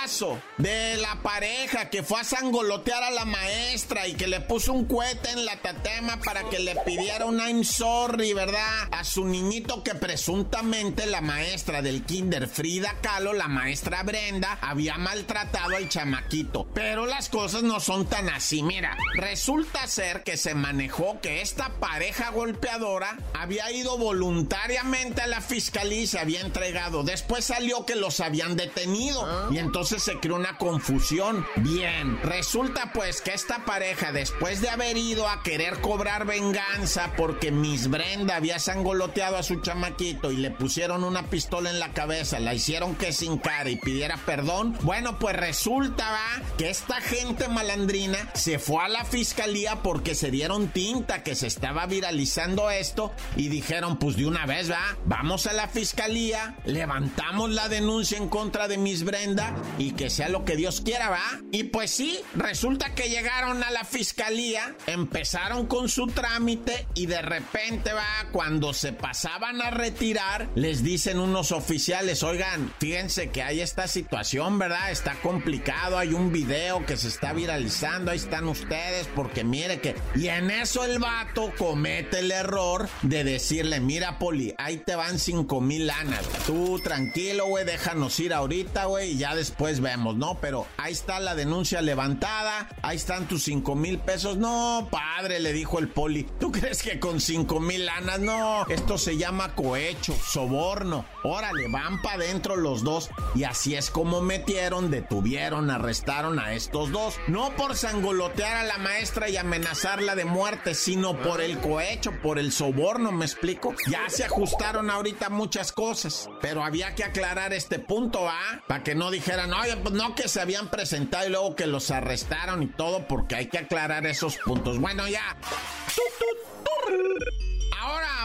de 0.56 0.96
la 0.96 1.16
pareja 1.22 1.90
que 1.90 2.02
fue 2.02 2.18
a 2.18 2.24
sangolotear 2.24 3.02
a 3.02 3.10
la 3.10 3.26
maestra 3.26 4.08
y 4.08 4.14
que 4.14 4.26
le 4.26 4.40
puso 4.40 4.72
un 4.72 4.86
cohete 4.86 5.30
en 5.32 5.44
la 5.44 5.60
tatema 5.60 6.18
para 6.24 6.48
que 6.48 6.58
le 6.58 6.76
pidiera 6.76 7.26
un 7.26 7.38
I'm 7.38 7.62
sorry, 7.62 8.32
¿verdad? 8.32 8.88
A 8.90 9.04
su 9.04 9.26
niñito 9.26 9.84
que 9.84 9.94
presuntamente 9.94 11.04
la 11.04 11.20
maestra 11.20 11.82
del 11.82 12.04
kinder 12.04 12.48
Frida 12.48 12.96
Kahlo, 13.02 13.34
la 13.34 13.48
maestra 13.48 14.02
Brenda, 14.02 14.58
había 14.62 14.96
maltratado 14.96 15.76
al 15.76 15.90
chamaquito. 15.90 16.66
Pero 16.72 17.04
las 17.04 17.28
cosas 17.28 17.62
no 17.62 17.78
son 17.78 18.06
tan 18.06 18.30
así, 18.30 18.62
mira. 18.62 18.96
Resulta 19.14 19.86
ser 19.86 20.22
que 20.24 20.38
se 20.38 20.54
manejó 20.54 21.20
que 21.20 21.42
esta 21.42 21.68
pareja 21.80 22.30
golpeadora 22.30 23.18
había 23.34 23.70
ido 23.72 23.98
voluntariamente 23.98 25.20
a 25.20 25.26
la 25.26 25.42
fiscalía 25.42 26.00
y 26.00 26.06
se 26.06 26.18
había 26.18 26.40
entregado. 26.40 27.02
Después 27.02 27.44
salió 27.44 27.84
que 27.84 27.94
los 27.94 28.20
habían 28.20 28.56
detenido 28.56 29.52
y 29.52 29.58
entonces 29.58 29.97
se 29.98 30.18
creó 30.18 30.36
una 30.36 30.58
confusión. 30.58 31.46
Bien, 31.56 32.18
resulta 32.22 32.92
pues 32.92 33.20
que 33.20 33.32
esta 33.32 33.64
pareja, 33.64 34.12
después 34.12 34.60
de 34.60 34.68
haber 34.68 34.96
ido 34.96 35.28
a 35.28 35.42
querer 35.42 35.80
cobrar 35.80 36.26
venganza 36.26 37.12
porque 37.16 37.50
Miss 37.50 37.88
Brenda 37.88 38.36
había 38.36 38.58
sangoloteado 38.58 39.36
a 39.36 39.42
su 39.42 39.60
chamaquito 39.60 40.32
y 40.32 40.36
le 40.36 40.50
pusieron 40.50 41.04
una 41.04 41.24
pistola 41.30 41.70
en 41.70 41.78
la 41.78 41.92
cabeza, 41.92 42.40
la 42.40 42.54
hicieron 42.54 42.94
que 42.94 43.12
sin 43.12 43.38
cara 43.38 43.70
y 43.70 43.76
pidiera 43.76 44.16
perdón, 44.24 44.76
bueno, 44.82 45.18
pues 45.18 45.36
resulta 45.36 46.10
¿va? 46.10 46.42
que 46.56 46.70
esta 46.70 47.00
gente 47.00 47.48
malandrina 47.48 48.30
se 48.34 48.58
fue 48.58 48.84
a 48.84 48.88
la 48.88 49.04
fiscalía 49.04 49.82
porque 49.82 50.14
se 50.14 50.30
dieron 50.30 50.68
tinta 50.68 51.22
que 51.22 51.34
se 51.34 51.46
estaba 51.46 51.86
viralizando 51.86 52.70
esto 52.70 53.12
y 53.36 53.48
dijeron, 53.48 53.98
pues 53.98 54.16
de 54.16 54.26
una 54.26 54.46
vez 54.46 54.70
va, 54.70 54.96
vamos 55.06 55.46
a 55.46 55.52
la 55.52 55.68
fiscalía, 55.68 56.56
levantamos 56.64 57.50
la 57.50 57.68
denuncia 57.68 58.18
en 58.18 58.28
contra 58.28 58.68
de 58.68 58.78
Miss 58.78 59.04
Brenda 59.04 59.54
y 59.78 59.92
que 59.92 60.10
sea 60.10 60.28
lo 60.28 60.44
que 60.44 60.56
Dios 60.56 60.80
quiera, 60.80 61.08
¿va? 61.08 61.40
Y 61.50 61.64
pues 61.64 61.90
sí, 61.90 62.20
resulta 62.34 62.94
que 62.94 63.08
llegaron 63.08 63.62
a 63.62 63.70
la 63.70 63.84
fiscalía, 63.84 64.76
empezaron 64.86 65.66
con 65.66 65.88
su 65.88 66.06
trámite 66.06 66.86
y 66.94 67.06
de 67.06 67.22
repente, 67.22 67.92
va, 67.92 68.04
cuando 68.32 68.74
se 68.74 68.92
pasaban 68.92 69.62
a 69.62 69.70
retirar, 69.70 70.48
les 70.54 70.82
dicen 70.82 71.18
unos 71.18 71.52
oficiales, 71.52 72.22
oigan, 72.22 72.72
fíjense 72.78 73.30
que 73.30 73.42
hay 73.42 73.60
esta 73.60 73.88
situación, 73.88 74.58
¿verdad? 74.58 74.90
Está 74.90 75.14
complicado, 75.22 75.98
hay 75.98 76.12
un 76.12 76.32
video 76.32 76.84
que 76.86 76.96
se 76.96 77.08
está 77.08 77.32
viralizando, 77.32 78.10
ahí 78.10 78.18
están 78.18 78.48
ustedes, 78.48 79.08
porque 79.14 79.44
mire 79.44 79.80
que... 79.80 79.96
Y 80.14 80.28
en 80.28 80.50
eso 80.50 80.84
el 80.84 80.98
vato 80.98 81.52
comete 81.56 82.20
el 82.20 82.30
error 82.30 82.88
de 83.02 83.24
decirle, 83.24 83.80
mira, 83.80 84.18
Poli, 84.18 84.54
ahí 84.58 84.78
te 84.78 84.94
van 84.94 85.18
cinco 85.18 85.60
mil 85.60 85.86
lanas, 85.86 86.24
tú 86.46 86.78
tranquilo, 86.78 87.46
güey, 87.46 87.64
déjanos 87.64 88.18
ir 88.20 88.34
ahorita, 88.34 88.84
güey 88.84 89.08
y 89.08 89.16
ya 89.16 89.34
después 89.34 89.67
vemos, 89.80 90.16
¿no? 90.16 90.38
Pero 90.40 90.66
ahí 90.76 90.92
está 90.92 91.20
la 91.20 91.34
denuncia 91.34 91.82
levantada, 91.82 92.68
ahí 92.82 92.96
están 92.96 93.28
tus 93.28 93.44
cinco 93.44 93.74
mil 93.74 93.98
pesos. 93.98 94.36
No, 94.36 94.88
padre, 94.90 95.38
le 95.40 95.52
dijo 95.52 95.78
el 95.78 95.88
poli, 95.88 96.24
¿tú 96.40 96.50
crees 96.50 96.82
que 96.82 96.98
con 96.98 97.20
cinco 97.20 97.60
mil 97.60 97.86
lanas? 97.86 98.20
No, 98.20 98.66
esto 98.68 98.98
se 98.98 99.16
llama 99.16 99.54
cohecho, 99.54 100.14
soborno. 100.26 101.04
Órale, 101.22 101.68
van 101.68 102.00
para 102.02 102.16
adentro 102.16 102.56
los 102.56 102.82
dos. 102.82 103.10
Y 103.34 103.44
así 103.44 103.74
es 103.74 103.90
como 103.90 104.22
metieron, 104.22 104.90
detuvieron, 104.90 105.70
arrestaron 105.70 106.38
a 106.38 106.54
estos 106.54 106.90
dos. 106.90 107.16
No 107.28 107.50
por 107.50 107.76
sangolotear 107.76 108.56
a 108.56 108.64
la 108.64 108.78
maestra 108.78 109.28
y 109.28 109.36
amenazarla 109.36 110.14
de 110.14 110.24
muerte, 110.24 110.74
sino 110.74 111.16
por 111.20 111.40
el 111.40 111.58
cohecho, 111.58 112.12
por 112.22 112.38
el 112.38 112.52
soborno, 112.52 113.12
¿me 113.12 113.24
explico? 113.24 113.74
Ya 113.90 114.08
se 114.08 114.24
ajustaron 114.24 114.90
ahorita 114.90 115.28
muchas 115.28 115.72
cosas, 115.72 116.28
pero 116.40 116.64
había 116.64 116.94
que 116.94 117.04
aclarar 117.04 117.52
este 117.52 117.78
punto, 117.78 118.28
¿ah? 118.28 118.62
Para 118.66 118.82
que 118.82 118.94
no 118.94 119.10
dijeran, 119.10 119.52
oye, 119.60 119.76
pues 119.76 119.94
no 119.94 120.14
que 120.14 120.28
se 120.28 120.40
habían 120.40 120.68
presentado 120.68 121.26
y 121.26 121.30
luego 121.30 121.56
que 121.56 121.66
los 121.66 121.90
arrestaron 121.90 122.62
y 122.62 122.66
todo, 122.66 123.06
porque 123.06 123.36
hay 123.36 123.46
que 123.46 123.58
aclarar 123.58 124.06
esos 124.06 124.36
puntos. 124.36 124.78
Bueno, 124.78 125.08
ya. 125.08 125.36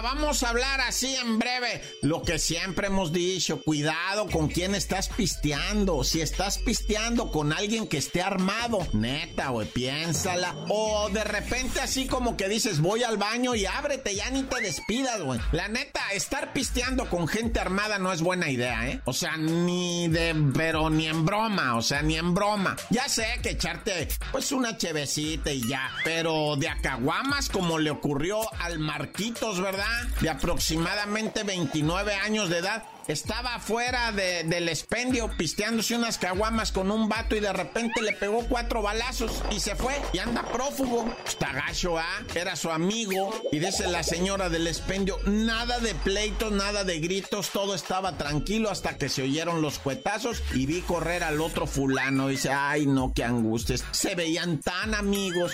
Vamos 0.02 0.44
a 0.44 0.50
hablar 0.50 0.82
así 0.82 1.16
en 1.16 1.38
breve. 1.38 1.82
Lo 2.02 2.22
que 2.22 2.40
siempre 2.40 2.88
hemos 2.88 3.12
dicho, 3.12 3.62
cuidado 3.62 4.28
con 4.28 4.48
quién 4.48 4.76
estás 4.76 5.10
pisteando. 5.10 6.04
Si 6.04 6.22
estás 6.22 6.58
pisteando 6.58 7.32
con 7.32 7.54
alguien 7.54 7.88
que 7.88 7.98
esté 7.98 8.22
armado, 8.22 8.88
neta, 8.94 9.50
güey, 9.50 9.68
piénsala. 9.68 10.56
O 10.70 11.10
de 11.10 11.24
repente 11.24 11.82
así 11.82 12.08
como 12.08 12.38
que 12.38 12.50
dices, 12.50 12.80
voy 12.80 13.04
al 13.04 13.18
baño 13.18 13.56
y 13.56 13.66
ábrete, 13.66 14.16
ya 14.16 14.30
ni 14.30 14.44
te 14.44 14.62
despidas, 14.62 15.22
güey. 15.22 15.40
La 15.52 15.68
neta, 15.68 16.02
estar 16.14 16.54
pisteando 16.54 17.10
con 17.10 17.28
gente 17.28 17.60
armada 17.60 18.00
no 18.00 18.12
es 18.12 18.22
buena 18.22 18.50
idea, 18.50 18.90
¿eh? 18.90 19.02
O 19.06 19.14
sea, 19.14 19.38
ni 19.38 20.08
de, 20.08 20.34
pero 20.56 20.90
ni 20.90 21.08
en 21.08 21.26
broma, 21.26 21.76
o 21.76 21.82
sea, 21.82 22.02
ni 22.02 22.18
en 22.18 22.34
broma. 22.34 22.76
Ya 22.90 23.08
sé 23.10 23.26
que 23.42 23.52
echarte, 23.52 24.08
pues, 24.32 24.52
una 24.52 24.78
chevecita 24.78 25.52
y 25.52 25.68
ya. 25.68 25.92
Pero 26.04 26.56
de 26.56 26.70
acaguamas 26.70 27.50
como 27.50 27.78
le 27.78 27.92
ocurrió 27.92 28.42
al 28.62 28.80
Marquito 28.80 29.44
¿verdad? 29.62 29.83
De 30.22 30.30
aproximadamente 30.30 31.44
29 31.44 32.14
años 32.16 32.50
de 32.50 32.60
edad 32.60 32.84
estaba 33.08 33.56
afuera 33.56 34.12
del 34.14 34.70
expendio 34.70 35.30
pisteándose 35.38 35.96
unas 35.96 36.18
caguamas 36.18 36.72
con 36.72 36.90
un 36.90 37.10
vato 37.10 37.36
y 37.36 37.42
de 37.42 37.52
repente 37.52 38.02
le 38.02 38.14
pegó 38.14 38.46
cuatro 38.48 38.82
balazos 38.82 39.44
y 39.52 39.60
se 39.60 39.76
fue 39.76 39.94
y 40.14 40.20
anda 40.20 40.44
prófugo. 40.44 41.14
Está 41.26 41.52
gacho, 41.52 41.98
¿ah? 41.98 42.22
Era 42.34 42.56
su 42.56 42.72
amigo 42.72 43.34
y 43.52 43.60
dice 43.60 43.88
la 43.90 44.04
señora 44.04 44.50
del 44.50 44.68
expendio, 44.68 45.18
nada 45.26 45.80
de 45.80 45.94
pleitos, 45.96 46.52
nada 46.54 46.84
de 46.86 47.00
gritos, 47.00 47.50
todo 47.50 47.76
estaba 47.76 48.18
tranquilo 48.18 48.70
hasta 48.70 48.98
que 48.98 49.10
se 49.10 49.24
oyeron 49.24 49.62
los 49.62 49.80
cuetazos 49.80 50.42
y 50.54 50.66
vi 50.66 50.82
correr 50.82 51.24
al 51.24 51.42
otro 51.42 51.68
fulano. 51.68 52.30
Dice, 52.30 52.52
ay 52.52 52.86
no, 52.86 53.12
qué 53.14 53.26
angustias. 53.26 53.84
Se 53.92 54.16
veían 54.16 54.60
tan 54.60 54.96
amigos. 54.96 55.52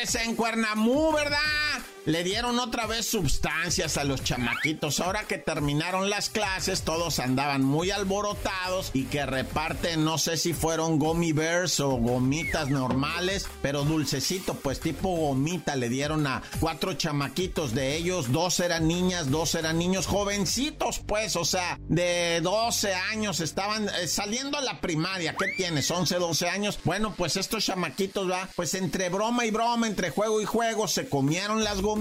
Pues 0.00 0.14
en 0.14 0.36
Cuernamú, 0.36 1.10
¿verdad? 1.10 1.67
Le 2.08 2.24
dieron 2.24 2.58
otra 2.58 2.86
vez 2.86 3.04
sustancias 3.04 3.98
a 3.98 4.04
los 4.04 4.24
chamaquitos. 4.24 4.98
Ahora 5.00 5.24
que 5.24 5.36
terminaron 5.36 6.08
las 6.08 6.30
clases, 6.30 6.80
todos 6.80 7.18
andaban 7.18 7.62
muy 7.62 7.90
alborotados 7.90 8.90
y 8.94 9.04
que 9.04 9.26
reparten, 9.26 10.06
no 10.06 10.16
sé 10.16 10.38
si 10.38 10.54
fueron 10.54 10.98
gummy 10.98 11.32
bears 11.32 11.80
o 11.80 11.90
gomitas 11.90 12.70
normales, 12.70 13.46
pero 13.60 13.84
dulcecito, 13.84 14.54
pues 14.54 14.80
tipo 14.80 15.10
gomita 15.10 15.76
le 15.76 15.90
dieron 15.90 16.26
a 16.26 16.42
cuatro 16.60 16.94
chamaquitos 16.94 17.74
de 17.74 17.96
ellos. 17.96 18.32
Dos 18.32 18.58
eran 18.60 18.88
niñas, 18.88 19.30
dos 19.30 19.54
eran 19.54 19.76
niños 19.76 20.06
jovencitos, 20.06 21.00
pues, 21.00 21.36
o 21.36 21.44
sea, 21.44 21.78
de 21.88 22.40
12 22.42 22.94
años 22.94 23.40
estaban 23.40 23.86
eh, 23.86 24.08
saliendo 24.08 24.56
a 24.56 24.62
la 24.62 24.80
primaria. 24.80 25.36
¿Qué 25.38 25.48
tienes? 25.58 25.90
11, 25.90 26.14
12 26.14 26.48
años. 26.48 26.78
Bueno, 26.84 27.12
pues 27.14 27.36
estos 27.36 27.66
chamaquitos, 27.66 28.30
va, 28.30 28.48
pues 28.56 28.72
entre 28.72 29.10
broma 29.10 29.44
y 29.44 29.50
broma, 29.50 29.86
entre 29.86 30.08
juego 30.08 30.40
y 30.40 30.46
juego, 30.46 30.88
se 30.88 31.06
comieron 31.10 31.64
las 31.64 31.82
gomitas 31.82 31.97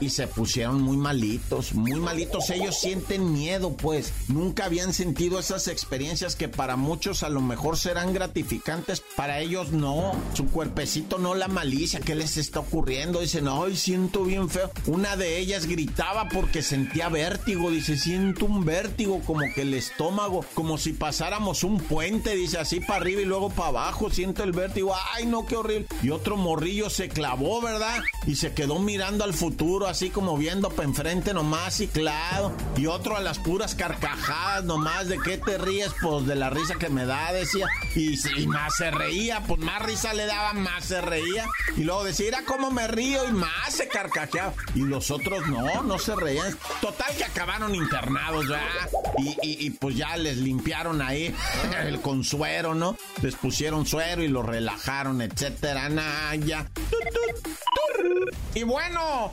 Y 0.00 0.10
se 0.10 0.26
pusieron 0.26 0.80
muy 0.80 0.96
malitos, 0.96 1.74
muy 1.74 2.00
malitos. 2.00 2.50
Ellos 2.50 2.78
sienten 2.78 3.32
miedo, 3.32 3.76
pues. 3.76 4.12
Nunca 4.28 4.66
habían 4.66 4.92
sentido 4.92 5.38
esas 5.38 5.68
experiencias 5.68 6.36
que 6.36 6.48
para 6.48 6.76
muchos 6.76 7.22
a 7.22 7.28
lo 7.28 7.40
mejor 7.40 7.76
serán 7.76 8.12
gratificantes. 8.14 9.02
Para 9.16 9.40
ellos 9.40 9.72
no. 9.72 10.12
Su 10.34 10.46
cuerpecito 10.46 11.18
no 11.18 11.34
la 11.34 11.48
malicia. 11.48 12.00
¿Qué 12.00 12.14
les 12.14 12.36
está 12.36 12.60
ocurriendo? 12.60 13.20
Dicen, 13.20 13.48
ay, 13.48 13.76
siento 13.76 14.24
bien 14.24 14.48
feo. 14.48 14.70
Una 14.86 15.16
de 15.16 15.38
ellas 15.38 15.66
gritaba 15.66 16.28
porque 16.28 16.62
sentía 16.62 17.08
vértigo. 17.08 17.70
Dice, 17.70 17.96
siento 17.96 18.46
un 18.46 18.64
vértigo 18.64 19.20
como 19.26 19.40
que 19.54 19.62
el 19.62 19.74
estómago, 19.74 20.44
como 20.54 20.78
si 20.78 20.92
pasáramos 20.92 21.64
un 21.64 21.78
puente. 21.78 22.36
Dice, 22.36 22.58
así 22.58 22.80
para 22.80 23.00
arriba 23.00 23.22
y 23.22 23.24
luego 23.24 23.50
para 23.50 23.68
abajo. 23.68 24.10
Siento 24.10 24.44
el 24.44 24.52
vértigo. 24.52 24.94
Ay, 25.14 25.26
no, 25.26 25.44
qué 25.46 25.56
horrible. 25.56 25.86
Y 26.02 26.10
otro 26.10 26.36
morrillo 26.36 26.88
se 26.90 27.08
clavó, 27.08 27.60
¿verdad? 27.60 27.98
Y 28.26 28.36
se 28.36 28.52
quedó 28.52 28.78
mirando 28.78 29.07
al 29.08 29.32
futuro, 29.32 29.86
así 29.86 30.10
como 30.10 30.36
viendo 30.36 30.68
para 30.68 30.86
enfrente 30.86 31.32
nomás 31.32 31.80
y 31.80 31.88
claro. 31.88 32.54
Y 32.76 32.86
otro 32.86 33.16
a 33.16 33.20
las 33.20 33.38
puras 33.38 33.74
carcajadas 33.74 34.64
nomás. 34.64 35.08
¿De 35.08 35.18
qué 35.18 35.38
te 35.38 35.56
ríes? 35.56 35.92
Pues 36.02 36.26
de 36.26 36.34
la 36.34 36.50
risa 36.50 36.74
que 36.74 36.90
me 36.90 37.06
da, 37.06 37.32
decía. 37.32 37.66
Y, 37.94 38.18
más 38.46 38.76
se 38.76 38.90
reía, 38.90 39.42
pues 39.44 39.60
más 39.60 39.80
risa 39.82 40.12
le 40.12 40.26
daba, 40.26 40.52
más 40.52 40.84
se 40.84 41.00
reía. 41.00 41.46
Y 41.76 41.84
luego 41.84 42.04
decía, 42.04 42.28
era 42.28 42.44
como 42.44 42.70
me 42.70 42.86
río 42.86 43.26
y 43.26 43.32
más 43.32 43.72
se 43.72 43.88
carcajeaba. 43.88 44.52
Y 44.74 44.80
los 44.80 45.10
otros 45.10 45.46
no, 45.48 45.82
no 45.82 45.98
se 45.98 46.14
reían. 46.14 46.54
Total 46.82 47.16
que 47.16 47.24
acabaron 47.24 47.74
internados 47.74 48.46
ya. 48.46 48.62
Y, 49.16 49.70
pues 49.70 49.96
ya 49.96 50.16
les 50.18 50.36
limpiaron 50.36 51.00
ahí 51.00 51.34
el 51.86 52.00
consuero, 52.02 52.74
¿no? 52.74 52.96
Les 53.22 53.34
pusieron 53.36 53.86
suero 53.86 54.22
y 54.22 54.28
lo 54.28 54.42
relajaron, 54.42 55.22
etcétera. 55.22 55.88
Nah, 55.88 56.34
ya. 56.34 56.66
Y 58.54 58.64
bueno, 58.64 58.87
bueno 58.88 59.30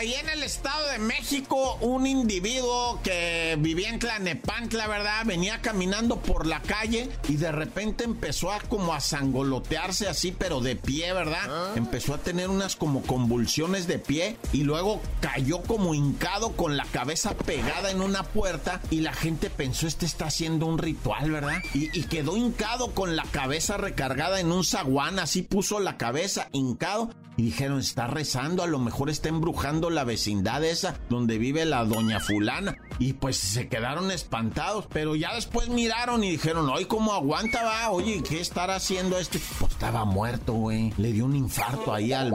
ahí 0.00 0.14
en 0.14 0.30
el 0.30 0.42
Estado 0.42 0.88
de 0.92 0.98
México, 0.98 1.76
un 1.82 2.06
individuo 2.06 2.98
que 3.04 3.58
vivía 3.60 3.90
en 3.90 3.98
Tlanepantla, 3.98 4.86
¿verdad? 4.86 5.26
Venía 5.26 5.60
caminando 5.60 6.16
por 6.22 6.46
la 6.46 6.62
calle 6.62 7.10
y 7.28 7.36
de 7.36 7.52
repente 7.52 8.04
empezó 8.04 8.50
a 8.50 8.60
como 8.60 8.94
a 8.94 9.00
sangolotearse 9.00 10.08
así, 10.08 10.32
pero 10.32 10.62
de 10.62 10.74
pie, 10.74 11.12
¿verdad? 11.12 11.42
¿Ah? 11.50 11.72
Empezó 11.76 12.14
a 12.14 12.18
tener 12.18 12.48
unas 12.48 12.76
como 12.76 13.02
convulsiones 13.02 13.86
de 13.86 13.98
pie 13.98 14.38
y 14.54 14.62
luego 14.62 15.02
cayó 15.20 15.60
como 15.60 15.94
hincado 15.94 16.52
con 16.52 16.78
la 16.78 16.86
cabeza 16.86 17.34
pegada 17.36 17.90
en 17.90 18.00
una 18.00 18.22
puerta 18.22 18.80
y 18.88 19.00
la 19.00 19.12
gente 19.12 19.50
pensó, 19.50 19.86
este 19.86 20.06
está 20.06 20.28
haciendo 20.28 20.64
un 20.64 20.78
ritual, 20.78 21.30
¿verdad? 21.30 21.62
Y, 21.74 21.94
y 21.98 22.04
quedó 22.04 22.38
hincado 22.38 22.94
con 22.94 23.16
la 23.16 23.24
cabeza 23.24 23.76
recargada 23.76 24.40
en 24.40 24.50
un 24.50 24.64
zaguán, 24.64 25.18
así 25.18 25.42
puso 25.42 25.78
la 25.78 25.98
cabeza 25.98 26.48
hincado 26.52 27.10
y 27.40 27.44
dijeron, 27.44 27.78
está 27.78 28.06
rezando, 28.06 28.62
a 28.62 28.66
lo 28.66 28.78
mejor 28.78 29.08
está 29.08 29.28
embrujando 29.28 29.89
la 29.90 30.04
vecindad 30.04 30.64
esa 30.64 30.96
donde 31.08 31.38
vive 31.38 31.64
la 31.64 31.84
doña 31.84 32.20
fulana. 32.20 32.76
Y 32.98 33.14
pues 33.14 33.36
se 33.36 33.68
quedaron 33.68 34.10
espantados, 34.10 34.86
pero 34.92 35.16
ya 35.16 35.34
después 35.34 35.68
miraron 35.68 36.22
y 36.24 36.30
dijeron, 36.32 36.70
ay, 36.74 36.84
¿cómo 36.84 37.12
aguanta, 37.12 37.62
va? 37.62 37.90
Oye, 37.90 38.22
¿qué 38.22 38.40
estará 38.40 38.76
haciendo 38.76 39.18
este? 39.18 39.40
Estaba 39.80 40.04
muerto, 40.04 40.52
güey. 40.52 40.92
Le 40.98 41.10
dio 41.10 41.24
un 41.24 41.34
infarto 41.34 41.94
ahí 41.94 42.12
al... 42.12 42.30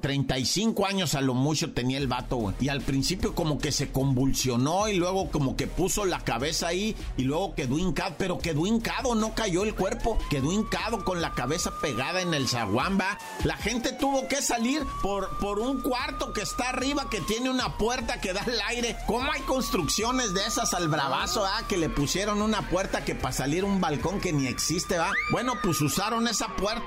35 0.00 0.86
años 0.86 1.14
a 1.14 1.20
lo 1.20 1.34
mucho 1.34 1.74
tenía 1.74 1.98
el 1.98 2.08
vato, 2.08 2.36
güey. 2.36 2.54
Y 2.60 2.70
al 2.70 2.80
principio 2.80 3.34
como 3.34 3.58
que 3.58 3.72
se 3.72 3.92
convulsionó 3.92 4.88
y 4.88 4.96
luego 4.96 5.30
como 5.30 5.54
que 5.54 5.66
puso 5.66 6.06
la 6.06 6.20
cabeza 6.20 6.68
ahí 6.68 6.96
y 7.18 7.24
luego 7.24 7.54
quedó 7.54 7.78
hincado, 7.78 8.14
pero 8.16 8.38
quedó 8.38 8.66
hincado, 8.66 9.14
no 9.14 9.34
cayó 9.34 9.64
el 9.64 9.74
cuerpo, 9.74 10.16
quedó 10.30 10.50
hincado 10.50 11.04
con 11.04 11.20
la 11.20 11.32
cabeza 11.32 11.72
pegada 11.82 12.22
en 12.22 12.32
el 12.32 12.48
zaguán, 12.48 12.98
va. 12.98 13.18
La 13.44 13.58
gente 13.58 13.92
tuvo 13.92 14.26
que 14.26 14.40
salir 14.40 14.82
por, 15.02 15.38
por 15.40 15.58
un 15.58 15.82
cuarto 15.82 16.32
que 16.32 16.40
está 16.40 16.70
arriba 16.70 17.10
que 17.10 17.20
tiene 17.20 17.50
una 17.50 17.76
puerta 17.76 18.18
que 18.18 18.32
da 18.32 18.40
al 18.40 18.60
aire. 18.68 18.96
¿Cómo 19.06 19.30
hay 19.30 19.42
construcciones 19.42 20.32
de 20.32 20.46
esas 20.46 20.72
al 20.72 20.88
bravazo, 20.88 21.44
ah? 21.44 21.64
Que 21.68 21.76
le 21.76 21.90
pusieron 21.90 22.40
una 22.40 22.70
puerta 22.70 23.04
que 23.04 23.14
para 23.14 23.34
salir 23.34 23.66
un 23.66 23.78
balcón 23.78 24.20
que 24.20 24.32
ni 24.32 24.46
existe, 24.46 24.96
va. 24.96 25.12
Bueno, 25.32 25.52
pues 25.62 25.82
usaron 25.82 26.26
esa 26.28 26.48
puerta, 26.56 26.77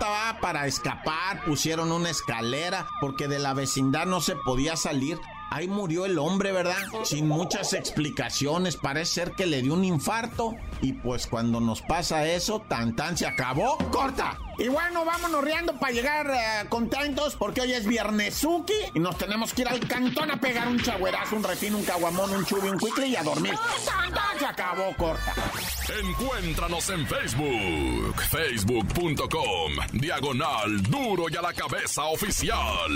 para 0.42 0.68
escapar, 0.68 1.44
pusieron 1.46 1.92
una 1.92 2.10
escalera 2.10 2.88
porque 3.00 3.28
de 3.28 3.40
la 3.40 3.54
vecindad 3.54 4.06
no 4.06 4.22
se 4.22 4.36
podía 4.36 4.76
salir. 4.76 5.20
Ahí 5.50 5.68
murió 5.68 6.06
el 6.06 6.18
hombre, 6.18 6.52
¿verdad? 6.54 6.78
Sin 7.04 7.28
muchas 7.28 7.74
explicaciones, 7.74 8.78
parece 8.78 9.14
ser 9.14 9.32
que 9.34 9.46
le 9.46 9.62
dio 9.62 9.74
un 9.74 9.84
infarto. 9.84 10.56
Y 10.82 10.94
pues 10.94 11.28
cuando 11.28 11.60
nos 11.60 11.82
pasa 11.82 12.26
eso, 12.26 12.62
tan 12.62 12.96
tan 12.96 13.18
se 13.18 13.28
acabó, 13.28 13.78
corta. 13.92 14.38
Y 14.58 14.68
bueno, 14.68 15.06
vámonos 15.06 15.44
riendo 15.44 15.74
para 15.74 15.92
llegar 15.92 16.30
eh, 16.30 16.68
contentos 16.70 17.36
porque 17.36 17.62
hoy 17.62 17.74
es 17.74 17.86
Viernesuki 17.86 18.74
y 18.94 19.00
nos 19.00 19.18
tenemos 19.18 19.54
que 19.54 19.62
ir 19.62 19.68
al 19.68 19.80
cantón 19.88 20.30
a 20.30 20.40
pegar 20.40 20.68
un 20.68 20.80
chagüerazo, 20.80 21.36
un 21.36 21.44
refino, 21.44 21.78
un 21.78 21.84
caguamón, 21.84 22.30
un 22.32 22.46
chubi, 22.46 22.70
un 22.70 22.78
cuicle 22.78 23.08
y 23.08 23.16
a 23.16 23.24
dormir. 23.24 23.54
Se 24.40 24.46
acabó, 24.46 24.96
corta. 24.98 25.34
Encuéntranos 26.04 26.90
en 26.90 27.08
Facebook, 27.08 28.22
facebook.com, 28.30 29.74
diagonal 29.94 30.82
duro 30.84 31.26
y 31.30 31.36
a 31.36 31.42
la 31.42 31.54
cabeza 31.54 32.06
oficial. 32.06 32.92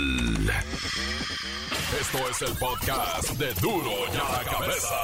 Esto 2.00 2.18
es 2.30 2.42
el 2.42 2.58
podcast 2.58 3.30
de 3.32 3.54
duro 3.54 3.92
y 4.12 4.16
a 4.16 4.42
la 4.42 4.50
cabeza. 4.50 4.96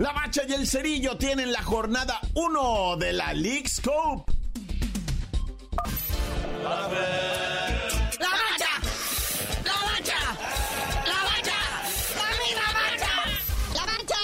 La 0.00 0.12
Bacha 0.14 0.42
y 0.48 0.54
el 0.54 0.66
Cerillo 0.66 1.18
tienen 1.18 1.52
la 1.52 1.62
jornada 1.62 2.18
1 2.32 2.96
de 2.96 3.12
la 3.12 3.34
League 3.34 3.68
Scope. 3.68 4.32
La 6.62 6.70
Bacha, 6.70 6.96
la 9.62 9.74
Bacha, 9.84 10.20
la 11.04 11.20
Bacha, 11.28 11.58
la 12.16 12.28
misma 12.40 12.66
Bacha. 12.72 13.12
La 13.74 13.84
Bacha, 13.84 14.20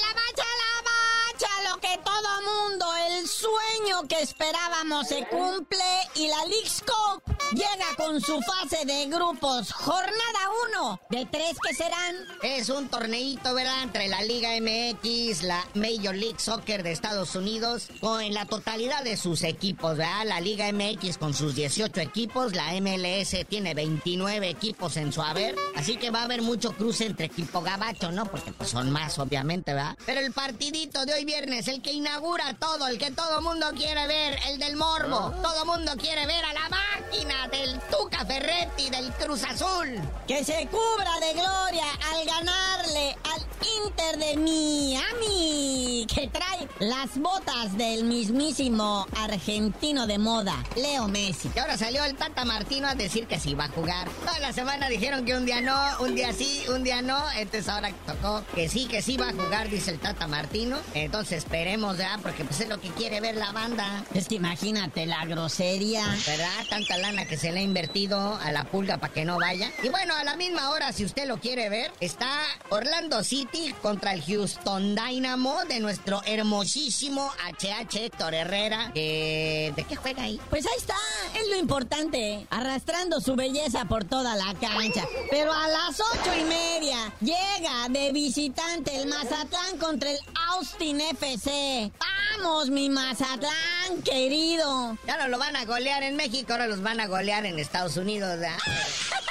la 0.00 0.10
Bacha, 0.18 0.48
la 0.62 0.72
Bacha, 0.90 1.52
lo 1.70 1.80
que 1.80 1.96
todo 2.04 2.30
mundo, 2.42 2.86
el 3.06 3.28
sueño 3.28 4.08
que 4.08 4.22
esperábamos 4.22 5.06
se 5.06 5.24
cumple 5.28 6.08
y 6.16 6.26
la 6.26 6.44
League 6.46 6.68
Scope 6.68 7.29
llega 7.52 7.96
con 7.96 8.20
su 8.20 8.40
fase 8.42 8.84
de 8.84 9.06
grupos. 9.06 9.72
Jornada 9.72 10.40
1 10.72 11.00
de 11.10 11.26
tres 11.26 11.56
que 11.66 11.74
serán. 11.74 12.16
Es 12.42 12.68
un 12.68 12.88
torneito, 12.88 13.54
¿verdad? 13.54 13.82
Entre 13.82 14.08
la 14.08 14.22
Liga 14.22 14.50
MX, 14.60 15.42
la 15.42 15.66
Major 15.74 16.14
League 16.14 16.38
Soccer 16.38 16.82
de 16.82 16.92
Estados 16.92 17.34
Unidos, 17.34 17.88
con 18.00 18.32
la 18.32 18.46
totalidad 18.46 19.02
de 19.02 19.16
sus 19.16 19.42
equipos, 19.42 19.96
¿verdad? 19.96 20.26
La 20.26 20.40
Liga 20.40 20.70
MX 20.72 21.18
con 21.18 21.34
sus 21.34 21.54
18 21.54 22.00
equipos, 22.00 22.54
la 22.54 22.72
MLS 22.80 23.46
tiene 23.48 23.74
29 23.74 24.48
equipos 24.48 24.96
en 24.96 25.12
su 25.12 25.22
haber. 25.22 25.56
Así 25.76 25.96
que 25.96 26.10
va 26.10 26.20
a 26.20 26.24
haber 26.24 26.42
mucho 26.42 26.72
cruce 26.72 27.06
entre 27.06 27.26
equipo 27.26 27.60
gabacho, 27.62 28.12
¿no? 28.12 28.26
Porque 28.26 28.52
pues 28.52 28.70
son 28.70 28.90
más, 28.90 29.18
obviamente, 29.18 29.74
¿verdad? 29.74 29.96
Pero 30.06 30.20
el 30.20 30.32
partidito 30.32 31.04
de 31.04 31.14
hoy 31.14 31.24
viernes, 31.24 31.68
el 31.68 31.82
que 31.82 31.92
inaugura 31.92 32.54
todo, 32.54 32.86
el 32.86 32.98
que 32.98 33.10
todo 33.10 33.40
mundo 33.40 33.66
quiere 33.76 34.06
ver, 34.06 34.38
el 34.48 34.58
del 34.58 34.76
morbo. 34.76 35.32
Todo 35.42 35.64
mundo 35.64 35.92
quiere 35.96 36.26
ver 36.26 36.44
a 36.44 36.52
la 36.52 36.68
máquina 36.68 37.39
del 37.48 37.80
Tuca 37.90 38.24
Ferretti 38.24 38.90
del 38.90 39.12
Cruz 39.14 39.44
Azul. 39.44 40.00
Que 40.26 40.44
se 40.44 40.68
cubra 40.70 41.10
de 41.20 41.32
gloria 41.32 41.86
al 42.12 42.26
ganarle 42.26 43.16
al 43.34 43.49
Inter 43.60 44.18
de 44.18 44.36
Miami, 44.36 46.06
que 46.12 46.28
trae 46.28 46.68
las 46.78 47.18
botas 47.18 47.76
del 47.76 48.04
mismísimo 48.04 49.06
argentino 49.16 50.06
de 50.06 50.18
moda, 50.18 50.56
Leo 50.76 51.08
Messi. 51.08 51.50
Y 51.54 51.58
ahora 51.58 51.76
salió 51.76 52.04
el 52.04 52.16
Tata 52.16 52.44
Martino 52.44 52.88
a 52.88 52.94
decir 52.94 53.26
que 53.26 53.38
sí 53.38 53.54
va 53.54 53.64
a 53.64 53.68
jugar. 53.68 54.08
Toda 54.20 54.38
la 54.38 54.52
semana 54.52 54.88
dijeron 54.88 55.24
que 55.24 55.34
un 55.34 55.44
día 55.44 55.60
no, 55.60 55.78
un 56.00 56.14
día 56.14 56.32
sí, 56.32 56.64
un 56.68 56.84
día 56.84 57.02
no. 57.02 57.22
Entonces 57.32 57.68
ahora 57.68 57.92
tocó 58.06 58.42
que 58.54 58.68
sí, 58.68 58.86
que 58.86 59.02
sí 59.02 59.16
va 59.16 59.28
a 59.28 59.32
jugar, 59.32 59.68
dice 59.68 59.90
el 59.90 59.98
Tata 59.98 60.26
Martino. 60.26 60.78
Entonces 60.94 61.44
esperemos, 61.44 61.98
ya, 61.98 62.18
porque 62.22 62.44
pues 62.44 62.60
es 62.60 62.68
lo 62.68 62.80
que 62.80 62.88
quiere 62.88 63.20
ver 63.20 63.36
la 63.36 63.52
banda. 63.52 64.04
Es 64.14 64.28
que 64.28 64.36
imagínate 64.36 65.06
la 65.06 65.24
grosería. 65.26 66.04
¿Verdad? 66.26 66.66
Tanta 66.68 66.96
lana 66.96 67.26
que 67.26 67.36
se 67.36 67.52
le 67.52 67.60
ha 67.60 67.62
invertido 67.62 68.36
a 68.36 68.52
la 68.52 68.64
pulga 68.64 68.98
para 68.98 69.12
que 69.12 69.24
no 69.24 69.38
vaya. 69.38 69.70
Y 69.82 69.90
bueno, 69.90 70.14
a 70.14 70.24
la 70.24 70.36
misma 70.36 70.70
hora, 70.70 70.92
si 70.92 71.04
usted 71.04 71.26
lo 71.26 71.38
quiere 71.38 71.68
ver, 71.68 71.92
está 72.00 72.30
Orlando 72.70 73.22
City 73.22 73.49
Contra 73.82 74.12
el 74.12 74.22
Houston 74.22 74.94
Dynamo 74.94 75.64
de 75.68 75.80
nuestro 75.80 76.22
hermosísimo 76.24 77.32
HH 77.58 77.96
Héctor 77.96 78.34
Herrera. 78.34 78.90
¿De 78.94 79.84
qué 79.88 79.96
juega 79.96 80.24
ahí? 80.24 80.40
Pues 80.50 80.66
ahí 80.66 80.76
está, 80.76 80.94
es 81.34 81.48
lo 81.48 81.56
importante, 81.56 82.46
arrastrando 82.50 83.20
su 83.20 83.36
belleza 83.36 83.86
por 83.86 84.04
toda 84.04 84.36
la 84.36 84.54
cancha. 84.54 85.04
Pero 85.30 85.52
a 85.52 85.68
las 85.68 85.98
ocho 86.00 86.32
y 86.38 86.44
media 86.44 87.12
llega 87.20 87.88
de 87.88 88.12
visitante 88.12 88.96
el 88.96 89.08
Mazatlán 89.08 89.78
contra 89.78 90.10
el 90.10 90.18
Austin 90.50 91.00
FC. 91.00 91.90
¡Vamos, 92.38 92.70
mi 92.70 92.88
Mazatlán, 92.88 94.02
querido! 94.04 94.96
Ya 95.06 95.16
no 95.16 95.28
lo 95.28 95.38
van 95.38 95.56
a 95.56 95.64
golear 95.64 96.02
en 96.02 96.16
México, 96.16 96.52
ahora 96.52 96.66
los 96.66 96.82
van 96.82 97.00
a 97.00 97.06
golear 97.06 97.46
en 97.46 97.58
Estados 97.58 97.96
Unidos. 97.96 98.38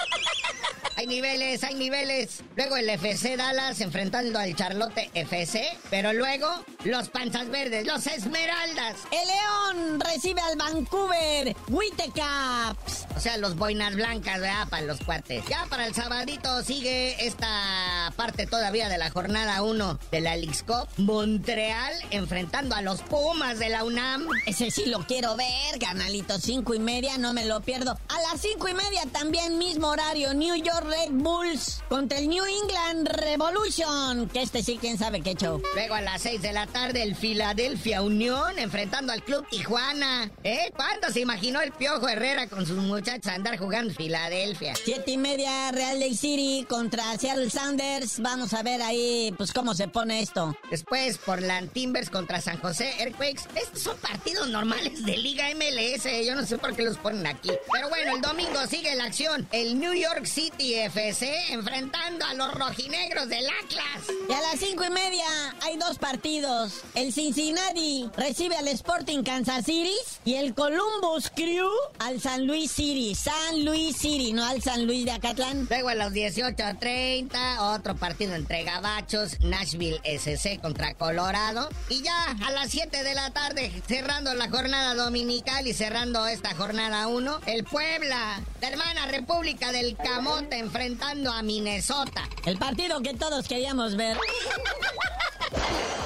Hay 0.99 1.07
niveles, 1.07 1.63
hay 1.63 1.75
niveles. 1.75 2.43
Luego 2.57 2.75
el 2.75 2.89
FC 2.89 3.37
Dallas 3.37 3.79
enfrentando 3.79 4.37
al 4.37 4.53
Charlotte 4.53 5.09
FC. 5.13 5.65
Pero 5.89 6.11
luego 6.11 6.45
los 6.83 7.07
Panzas 7.07 7.47
Verdes, 7.47 7.87
los 7.87 8.05
Esmeraldas. 8.05 8.97
El 9.09 9.79
León 9.79 10.01
recibe 10.01 10.41
al 10.41 10.57
Vancouver 10.57 11.55
Whitecaps. 11.69 13.07
O 13.15 13.19
sea, 13.21 13.37
los 13.37 13.55
boinas 13.55 13.95
blancas, 13.95 14.41
¿verdad? 14.41 14.67
Para 14.67 14.83
los 14.83 14.99
cuates. 14.99 15.45
Ya 15.47 15.65
para 15.69 15.87
el 15.87 15.95
sabadito 15.95 16.63
sigue 16.63 17.25
esta 17.25 18.11
parte 18.17 18.45
todavía 18.45 18.89
de 18.89 18.97
la 18.97 19.09
jornada 19.09 19.61
1 19.61 19.99
de 20.11 20.19
la 20.19 20.35
Leagues 20.35 20.63
Cup. 20.63 20.89
Montreal 20.97 21.93
enfrentando 22.11 22.75
a 22.75 22.81
los 22.81 23.01
Pumas 23.03 23.57
de 23.57 23.69
la 23.69 23.85
UNAM. 23.85 24.27
Ese 24.45 24.69
sí 24.69 24.87
lo 24.87 25.07
quiero 25.07 25.37
ver, 25.37 25.79
canalito. 25.79 26.39
Cinco 26.39 26.73
y 26.73 26.79
media, 26.79 27.17
no 27.17 27.31
me 27.31 27.45
lo 27.45 27.61
pierdo. 27.61 27.97
A 28.09 28.21
las 28.21 28.41
cinco 28.41 28.67
y 28.67 28.73
media 28.73 29.03
también 29.13 29.57
mismo 29.57 29.87
horario. 29.87 30.33
New 30.33 30.55
York 30.55 30.88
Red 30.89 31.11
Bulls 31.11 31.83
contra 31.87 32.17
el 32.17 32.29
New 32.29 32.43
England 32.43 33.07
Revolution. 33.07 34.27
Que 34.29 34.41
este 34.41 34.63
sí, 34.63 34.79
quién 34.81 34.97
sabe 34.97 35.21
qué 35.21 35.35
show. 35.35 35.61
Luego 35.75 35.93
a 35.93 36.01
las 36.01 36.23
6 36.23 36.41
de 36.41 36.51
la 36.51 36.65
tarde, 36.65 37.03
el 37.03 37.15
Philadelphia 37.15 38.01
Unión 38.01 38.57
enfrentando 38.57 39.13
al 39.13 39.23
Club 39.23 39.45
Tijuana. 39.49 40.31
¿Eh? 40.43 40.71
¿Cuándo 40.75 41.09
se 41.11 41.19
imaginó 41.19 41.61
el 41.61 41.71
Piojo 41.71 42.09
Herrera 42.09 42.47
con 42.47 42.65
sus 42.65 42.77
muchachos 42.77 43.31
andar 43.31 43.57
jugando 43.57 43.91
en 43.91 43.95
Filadelfia? 43.95 44.73
Siete 44.75 45.11
y 45.11 45.17
media, 45.17 45.71
Real 45.71 45.99
Lake 45.99 46.15
City 46.15 46.65
contra 46.67 47.17
Seattle 47.17 47.49
Sounders. 47.51 48.19
Vamos 48.19 48.53
a 48.53 48.63
ver 48.63 48.81
ahí, 48.81 49.31
pues, 49.37 49.53
cómo 49.53 49.75
se 49.75 49.87
pone 49.87 50.21
esto. 50.21 50.57
Después, 50.71 51.19
Portland 51.19 51.71
Timbers 51.71 52.09
contra 52.09 52.41
San 52.41 52.59
José 52.59 52.93
Earthquakes. 52.99 53.43
Estos 53.55 53.83
son 53.83 53.97
partidos 53.97 54.47
normales 54.49 55.05
de 55.05 55.17
Liga 55.17 55.45
MLS. 55.53 56.25
Yo 56.25 56.35
no 56.35 56.45
sé 56.45 56.57
por 56.57 56.75
qué 56.75 56.83
los 56.83 56.97
ponen 56.97 57.27
aquí. 57.27 57.51
Pero 57.71 57.89
bueno, 57.89 58.15
el 58.15 58.21
domingo 58.21 58.65
sigue 58.67 58.95
la 58.95 59.05
acción. 59.05 59.47
El 59.51 59.79
New 59.79 59.93
York 59.93 60.25
City 60.25 60.78
FC 60.85 61.53
enfrentando 61.53 62.25
a 62.25 62.33
los 62.33 62.53
rojinegros 62.53 63.27
del 63.29 63.45
Atlas. 63.63 64.15
Y 64.29 64.33
a 64.33 64.41
las 64.41 64.59
cinco 64.59 64.85
y 64.85 64.89
media 64.89 65.25
hay 65.61 65.77
dos 65.77 65.97
partidos. 65.97 66.81
El 66.95 67.11
Cincinnati 67.13 68.09
recibe 68.15 68.55
al 68.55 68.67
Sporting 68.69 69.23
Kansas 69.23 69.65
City 69.65 69.95
y 70.25 70.35
el 70.35 70.53
Columbus 70.53 71.29
Crew 71.35 71.69
al 71.99 72.21
San 72.21 72.47
Luis 72.47 72.71
City. 72.71 73.15
San 73.15 73.65
Luis 73.65 73.97
City, 73.97 74.33
no 74.33 74.45
al 74.45 74.61
San 74.61 74.85
Luis 74.85 75.05
de 75.05 75.11
Acatlán. 75.11 75.67
Luego 75.69 75.89
a 75.89 75.95
los 75.95 76.13
18.30, 76.13 77.59
otro 77.75 77.95
partido 77.95 78.35
entre 78.35 78.63
gabachos, 78.63 79.39
Nashville 79.41 79.99
SC 80.03 80.59
contra 80.61 80.93
Colorado. 80.93 81.69
Y 81.89 82.01
ya 82.01 82.25
a 82.45 82.51
las 82.51 82.69
7 82.71 83.03
de 83.03 83.15
la 83.15 83.31
tarde, 83.31 83.71
cerrando 83.87 84.33
la 84.33 84.49
jornada 84.49 84.95
dominical 84.95 85.67
y 85.67 85.73
cerrando 85.73 86.25
esta 86.27 86.55
jornada 86.55 87.07
1, 87.07 87.41
el 87.47 87.63
Puebla, 87.63 88.41
la 88.61 88.67
hermana 88.67 89.07
República 89.07 89.71
del 89.71 89.97
Camote 89.97 90.68
enfrentando 90.69 91.31
a 91.31 91.41
Minnesota. 91.41 92.29
El 92.45 92.59
partido 92.59 93.01
que 93.01 93.15
todos 93.15 93.47
queríamos 93.47 93.95
ver. 93.95 94.15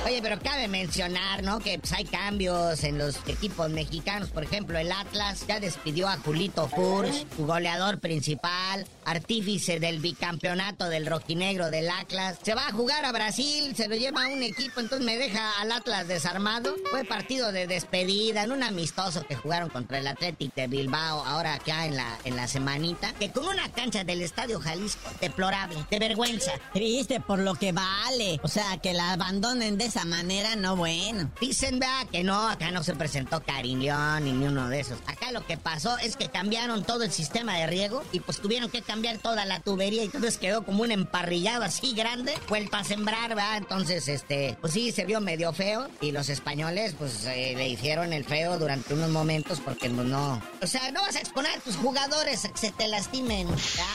Oye, 0.05 0.21
pero 0.21 0.37
cabe 0.37 0.67
mencionar, 0.67 1.43
¿no? 1.43 1.59
Que 1.59 1.79
pues, 1.79 1.93
hay 1.93 2.03
cambios 2.03 2.83
en 2.83 2.97
los 2.97 3.15
equipos 3.25 3.69
mexicanos. 3.69 4.29
Por 4.31 4.43
ejemplo, 4.43 4.77
el 4.77 4.91
Atlas 4.91 5.45
ya 5.47 5.61
despidió 5.61 6.09
a 6.09 6.17
Julito 6.17 6.67
Furch, 6.67 7.25
su 7.37 7.45
goleador 7.45 7.99
principal, 7.99 8.85
artífice 9.05 9.79
del 9.79 9.99
bicampeonato 9.99 10.89
del 10.89 11.05
rojinegro 11.05 11.71
del 11.71 11.89
Atlas. 11.89 12.37
Se 12.41 12.53
va 12.53 12.67
a 12.67 12.73
jugar 12.73 13.05
a 13.05 13.13
Brasil, 13.13 13.73
se 13.77 13.87
lo 13.87 13.95
lleva 13.95 14.25
a 14.25 14.27
un 14.27 14.43
equipo, 14.43 14.81
entonces 14.81 15.05
me 15.05 15.17
deja 15.17 15.61
al 15.61 15.71
Atlas 15.71 16.05
desarmado. 16.05 16.75
Fue 16.91 17.05
partido 17.05 17.53
de 17.53 17.65
despedida 17.65 18.43
en 18.43 18.51
un 18.51 18.63
amistoso 18.63 19.25
que 19.25 19.37
jugaron 19.37 19.69
contra 19.69 19.99
el 19.99 20.07
Athletic 20.07 20.53
de 20.53 20.67
Bilbao, 20.67 21.23
ahora 21.25 21.53
acá 21.53 21.85
en 21.85 21.95
la, 21.95 22.19
en 22.25 22.35
la 22.35 22.49
semanita, 22.49 23.13
que 23.13 23.31
con 23.31 23.47
una 23.47 23.71
cancha 23.71 24.03
del 24.03 24.21
Estadio 24.21 24.59
Jalisco, 24.59 25.09
deplorable, 25.21 25.77
de 25.89 25.99
vergüenza. 25.99 26.51
Triste 26.73 27.21
por 27.21 27.39
lo 27.39 27.55
que 27.55 27.71
vale. 27.71 28.41
O 28.43 28.49
sea, 28.49 28.77
que 28.81 28.91
la 28.93 29.13
abandonen 29.13 29.77
de 29.77 29.92
esa 29.93 30.05
manera, 30.05 30.55
no 30.55 30.75
bueno. 30.75 31.29
Dicen, 31.39 31.77
vea, 31.77 32.07
que 32.11 32.23
no, 32.23 32.49
acá 32.49 32.71
no 32.71 32.83
se 32.83 32.95
presentó 32.95 33.43
Karim 33.43 33.79
León 33.79 34.23
ni 34.23 34.31
uno 34.47 34.67
de 34.67 34.79
esos. 34.79 34.97
Acá 35.05 35.31
lo 35.31 35.45
que 35.45 35.55
pasó 35.55 35.99
es 35.99 36.17
que 36.17 36.29
cambiaron 36.29 36.83
todo 36.83 37.03
el 37.03 37.11
sistema 37.11 37.57
de 37.57 37.67
riego 37.67 38.01
y 38.11 38.19
pues 38.19 38.39
tuvieron 38.39 38.71
que 38.71 38.81
cambiar 38.81 39.19
toda 39.19 39.45
la 39.45 39.59
tubería 39.59 40.01
y 40.01 40.05
entonces 40.05 40.39
quedó 40.39 40.65
como 40.65 40.81
un 40.81 40.91
emparrillado 40.91 41.63
así 41.63 41.93
grande, 41.93 42.33
vuelto 42.49 42.75
a 42.75 42.83
sembrar, 42.83 43.35
¿verdad? 43.35 43.57
Entonces, 43.57 44.07
este, 44.07 44.57
pues 44.61 44.73
sí, 44.73 44.91
se 44.91 45.05
vio 45.05 45.21
medio 45.21 45.53
feo 45.53 45.87
y 46.01 46.11
los 46.11 46.29
españoles 46.29 46.95
pues 46.97 47.25
eh, 47.25 47.53
le 47.55 47.69
hicieron 47.69 48.13
el 48.13 48.25
feo 48.25 48.57
durante 48.57 48.95
unos 48.95 49.11
momentos 49.11 49.59
porque 49.59 49.91
pues, 49.91 50.07
no... 50.07 50.41
O 50.59 50.65
sea, 50.65 50.91
no 50.91 51.01
vas 51.01 51.17
a 51.17 51.19
exponer 51.19 51.51
a 51.51 51.59
tus 51.59 51.75
jugadores 51.75 52.45
a 52.45 52.49
que 52.49 52.57
se 52.57 52.71
te 52.71 52.87
lastimen. 52.87 53.47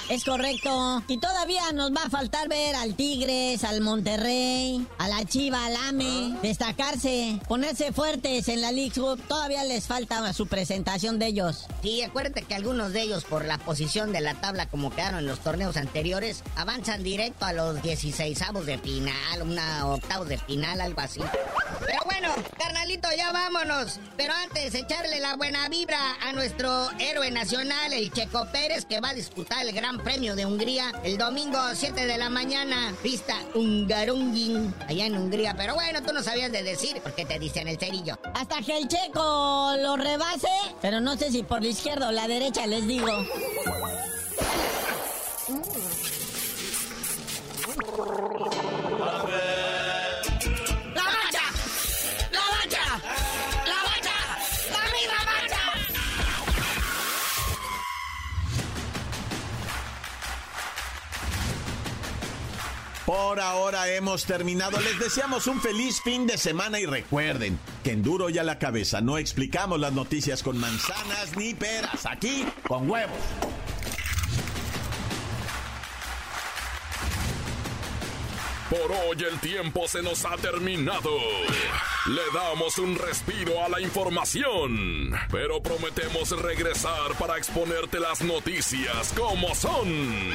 Es 0.09 0.25
correcto. 0.25 1.03
Y 1.09 1.19
todavía 1.19 1.73
nos 1.73 1.91
va 1.91 2.05
a 2.05 2.11
faltar 2.11 2.49
ver 2.49 2.77
al 2.77 2.95
Tigres, 2.95 3.65
al 3.65 3.81
Monterrey, 3.81 4.87
a 4.99 5.09
la 5.09 5.25
Chiva, 5.25 5.69
Destacarse, 6.43 7.41
ponerse 7.49 7.93
fuertes 7.93 8.49
en 8.49 8.61
la 8.61 8.73
League 8.73 8.93
Cup. 8.95 9.21
Todavía 9.27 9.65
les 9.65 9.87
falta 9.87 10.33
su 10.35 10.47
presentación 10.47 11.19
de 11.19 11.29
ellos. 11.29 11.67
Sí, 11.83 12.03
acuérdate 12.03 12.43
que 12.43 12.55
algunos 12.55 12.93
de 12.93 13.03
ellos, 13.03 13.25
por 13.25 13.45
la 13.47 13.57
posición 13.57 14.13
de 14.13 14.21
la 14.21 14.35
tabla 14.35 14.67
como 14.67 14.91
quedaron 14.91 15.21
en 15.21 15.27
los 15.27 15.41
torneos 15.41 15.79
anteriores, 15.79 16.43
avanzan 16.57 17.03
directo 17.03 17.47
a 17.47 17.55
los 17.55 17.83
16 17.83 18.39
de 18.67 18.79
final, 18.79 19.43
una 19.43 19.87
octavos 19.87 20.29
de 20.29 20.39
final, 20.39 20.81
algo 20.81 21.01
así. 21.01 21.21
Pero 21.81 22.01
bueno, 22.05 22.35
carnalito, 22.59 23.09
ya 23.17 23.33
vámonos. 23.33 24.01
Pero 24.17 24.33
antes, 24.35 24.75
echarle 24.75 25.21
la 25.21 25.37
buena 25.37 25.69
vibra 25.69 25.99
a 26.23 26.33
nuestro 26.33 26.91
héroe 26.99 27.31
nacional, 27.31 27.93
el 27.93 28.13
Checo 28.13 28.47
Pérez, 28.53 28.85
que 28.85 29.01
va 29.01 29.11
a 29.11 29.15
disputar 29.15 29.67
el 29.67 29.73
Gran 29.73 29.99
Premio 29.99 30.35
de 30.35 30.47
Hungría 30.47 30.93
el 31.05 31.19
domingo 31.19 31.59
7 31.73 32.07
de 32.07 32.19
la 32.19 32.31
mañana. 32.31 32.95
Pista 33.03 33.35
Ungarungin, 33.55 34.75
allá 34.89 35.07
en 35.07 35.17
Hungría. 35.17 35.55
Pero 35.57 35.75
bueno, 35.75 36.03
tú 36.03 36.13
no 36.13 36.23
sabías 36.23 36.53
de 36.53 36.63
decir 36.63 37.01
porque 37.03 37.25
te 37.25 37.39
dicen 37.39 37.69
el 37.69 37.79
cerillo. 37.79 38.19
Hasta 38.35 38.61
que 38.63 38.77
el 38.77 38.89
Checo 38.89 39.75
lo 39.79 39.97
rebase, 39.97 40.49
pero 40.83 41.01
no 41.01 41.17
sé 41.17 41.31
si 41.31 41.43
por 41.43 41.63
la 41.63 41.69
izquierda 41.69 42.09
o 42.09 42.13
la 42.13 42.29
derecha 42.29 42.67
les 42.67 42.87
digo. 42.87 43.07
Por 63.09 63.41
ahora 63.41 63.91
hemos 63.95 64.27
terminado. 64.27 64.79
Les 64.83 64.99
deseamos 64.99 65.47
un 65.47 65.63
feliz 65.63 65.99
fin 66.03 66.27
de 66.27 66.37
semana 66.37 66.79
y 66.79 66.85
recuerden 66.85 67.59
que 67.83 67.93
en 67.93 68.03
duro 68.03 68.29
y 68.29 68.37
a 68.37 68.43
la 68.43 68.59
cabeza 68.59 69.01
no 69.01 69.17
explicamos 69.17 69.81
las 69.81 69.95
noticias 69.95 70.43
con 70.43 70.59
manzanas 70.59 71.35
ni 71.35 71.55
peras. 71.55 72.05
Aquí 72.05 72.45
con 72.67 72.91
huevos. 72.91 73.17
Por 78.69 78.93
hoy 78.93 79.25
el 79.27 79.41
tiempo 79.41 79.89
se 79.89 80.03
nos 80.03 80.27
ha 80.27 80.37
terminado. 80.37 81.17
Le 82.09 82.23
damos 82.35 82.77
un 82.77 82.95
respiro 82.95 83.65
a 83.65 83.71
la 83.71 83.81
información, 83.81 85.15
pero 85.31 85.63
prometemos 85.63 86.31
regresar 86.43 87.15
para 87.19 87.39
exponerte 87.39 88.01
las 88.01 88.21
noticias 88.21 89.15
como 89.17 89.55
son. 89.55 90.35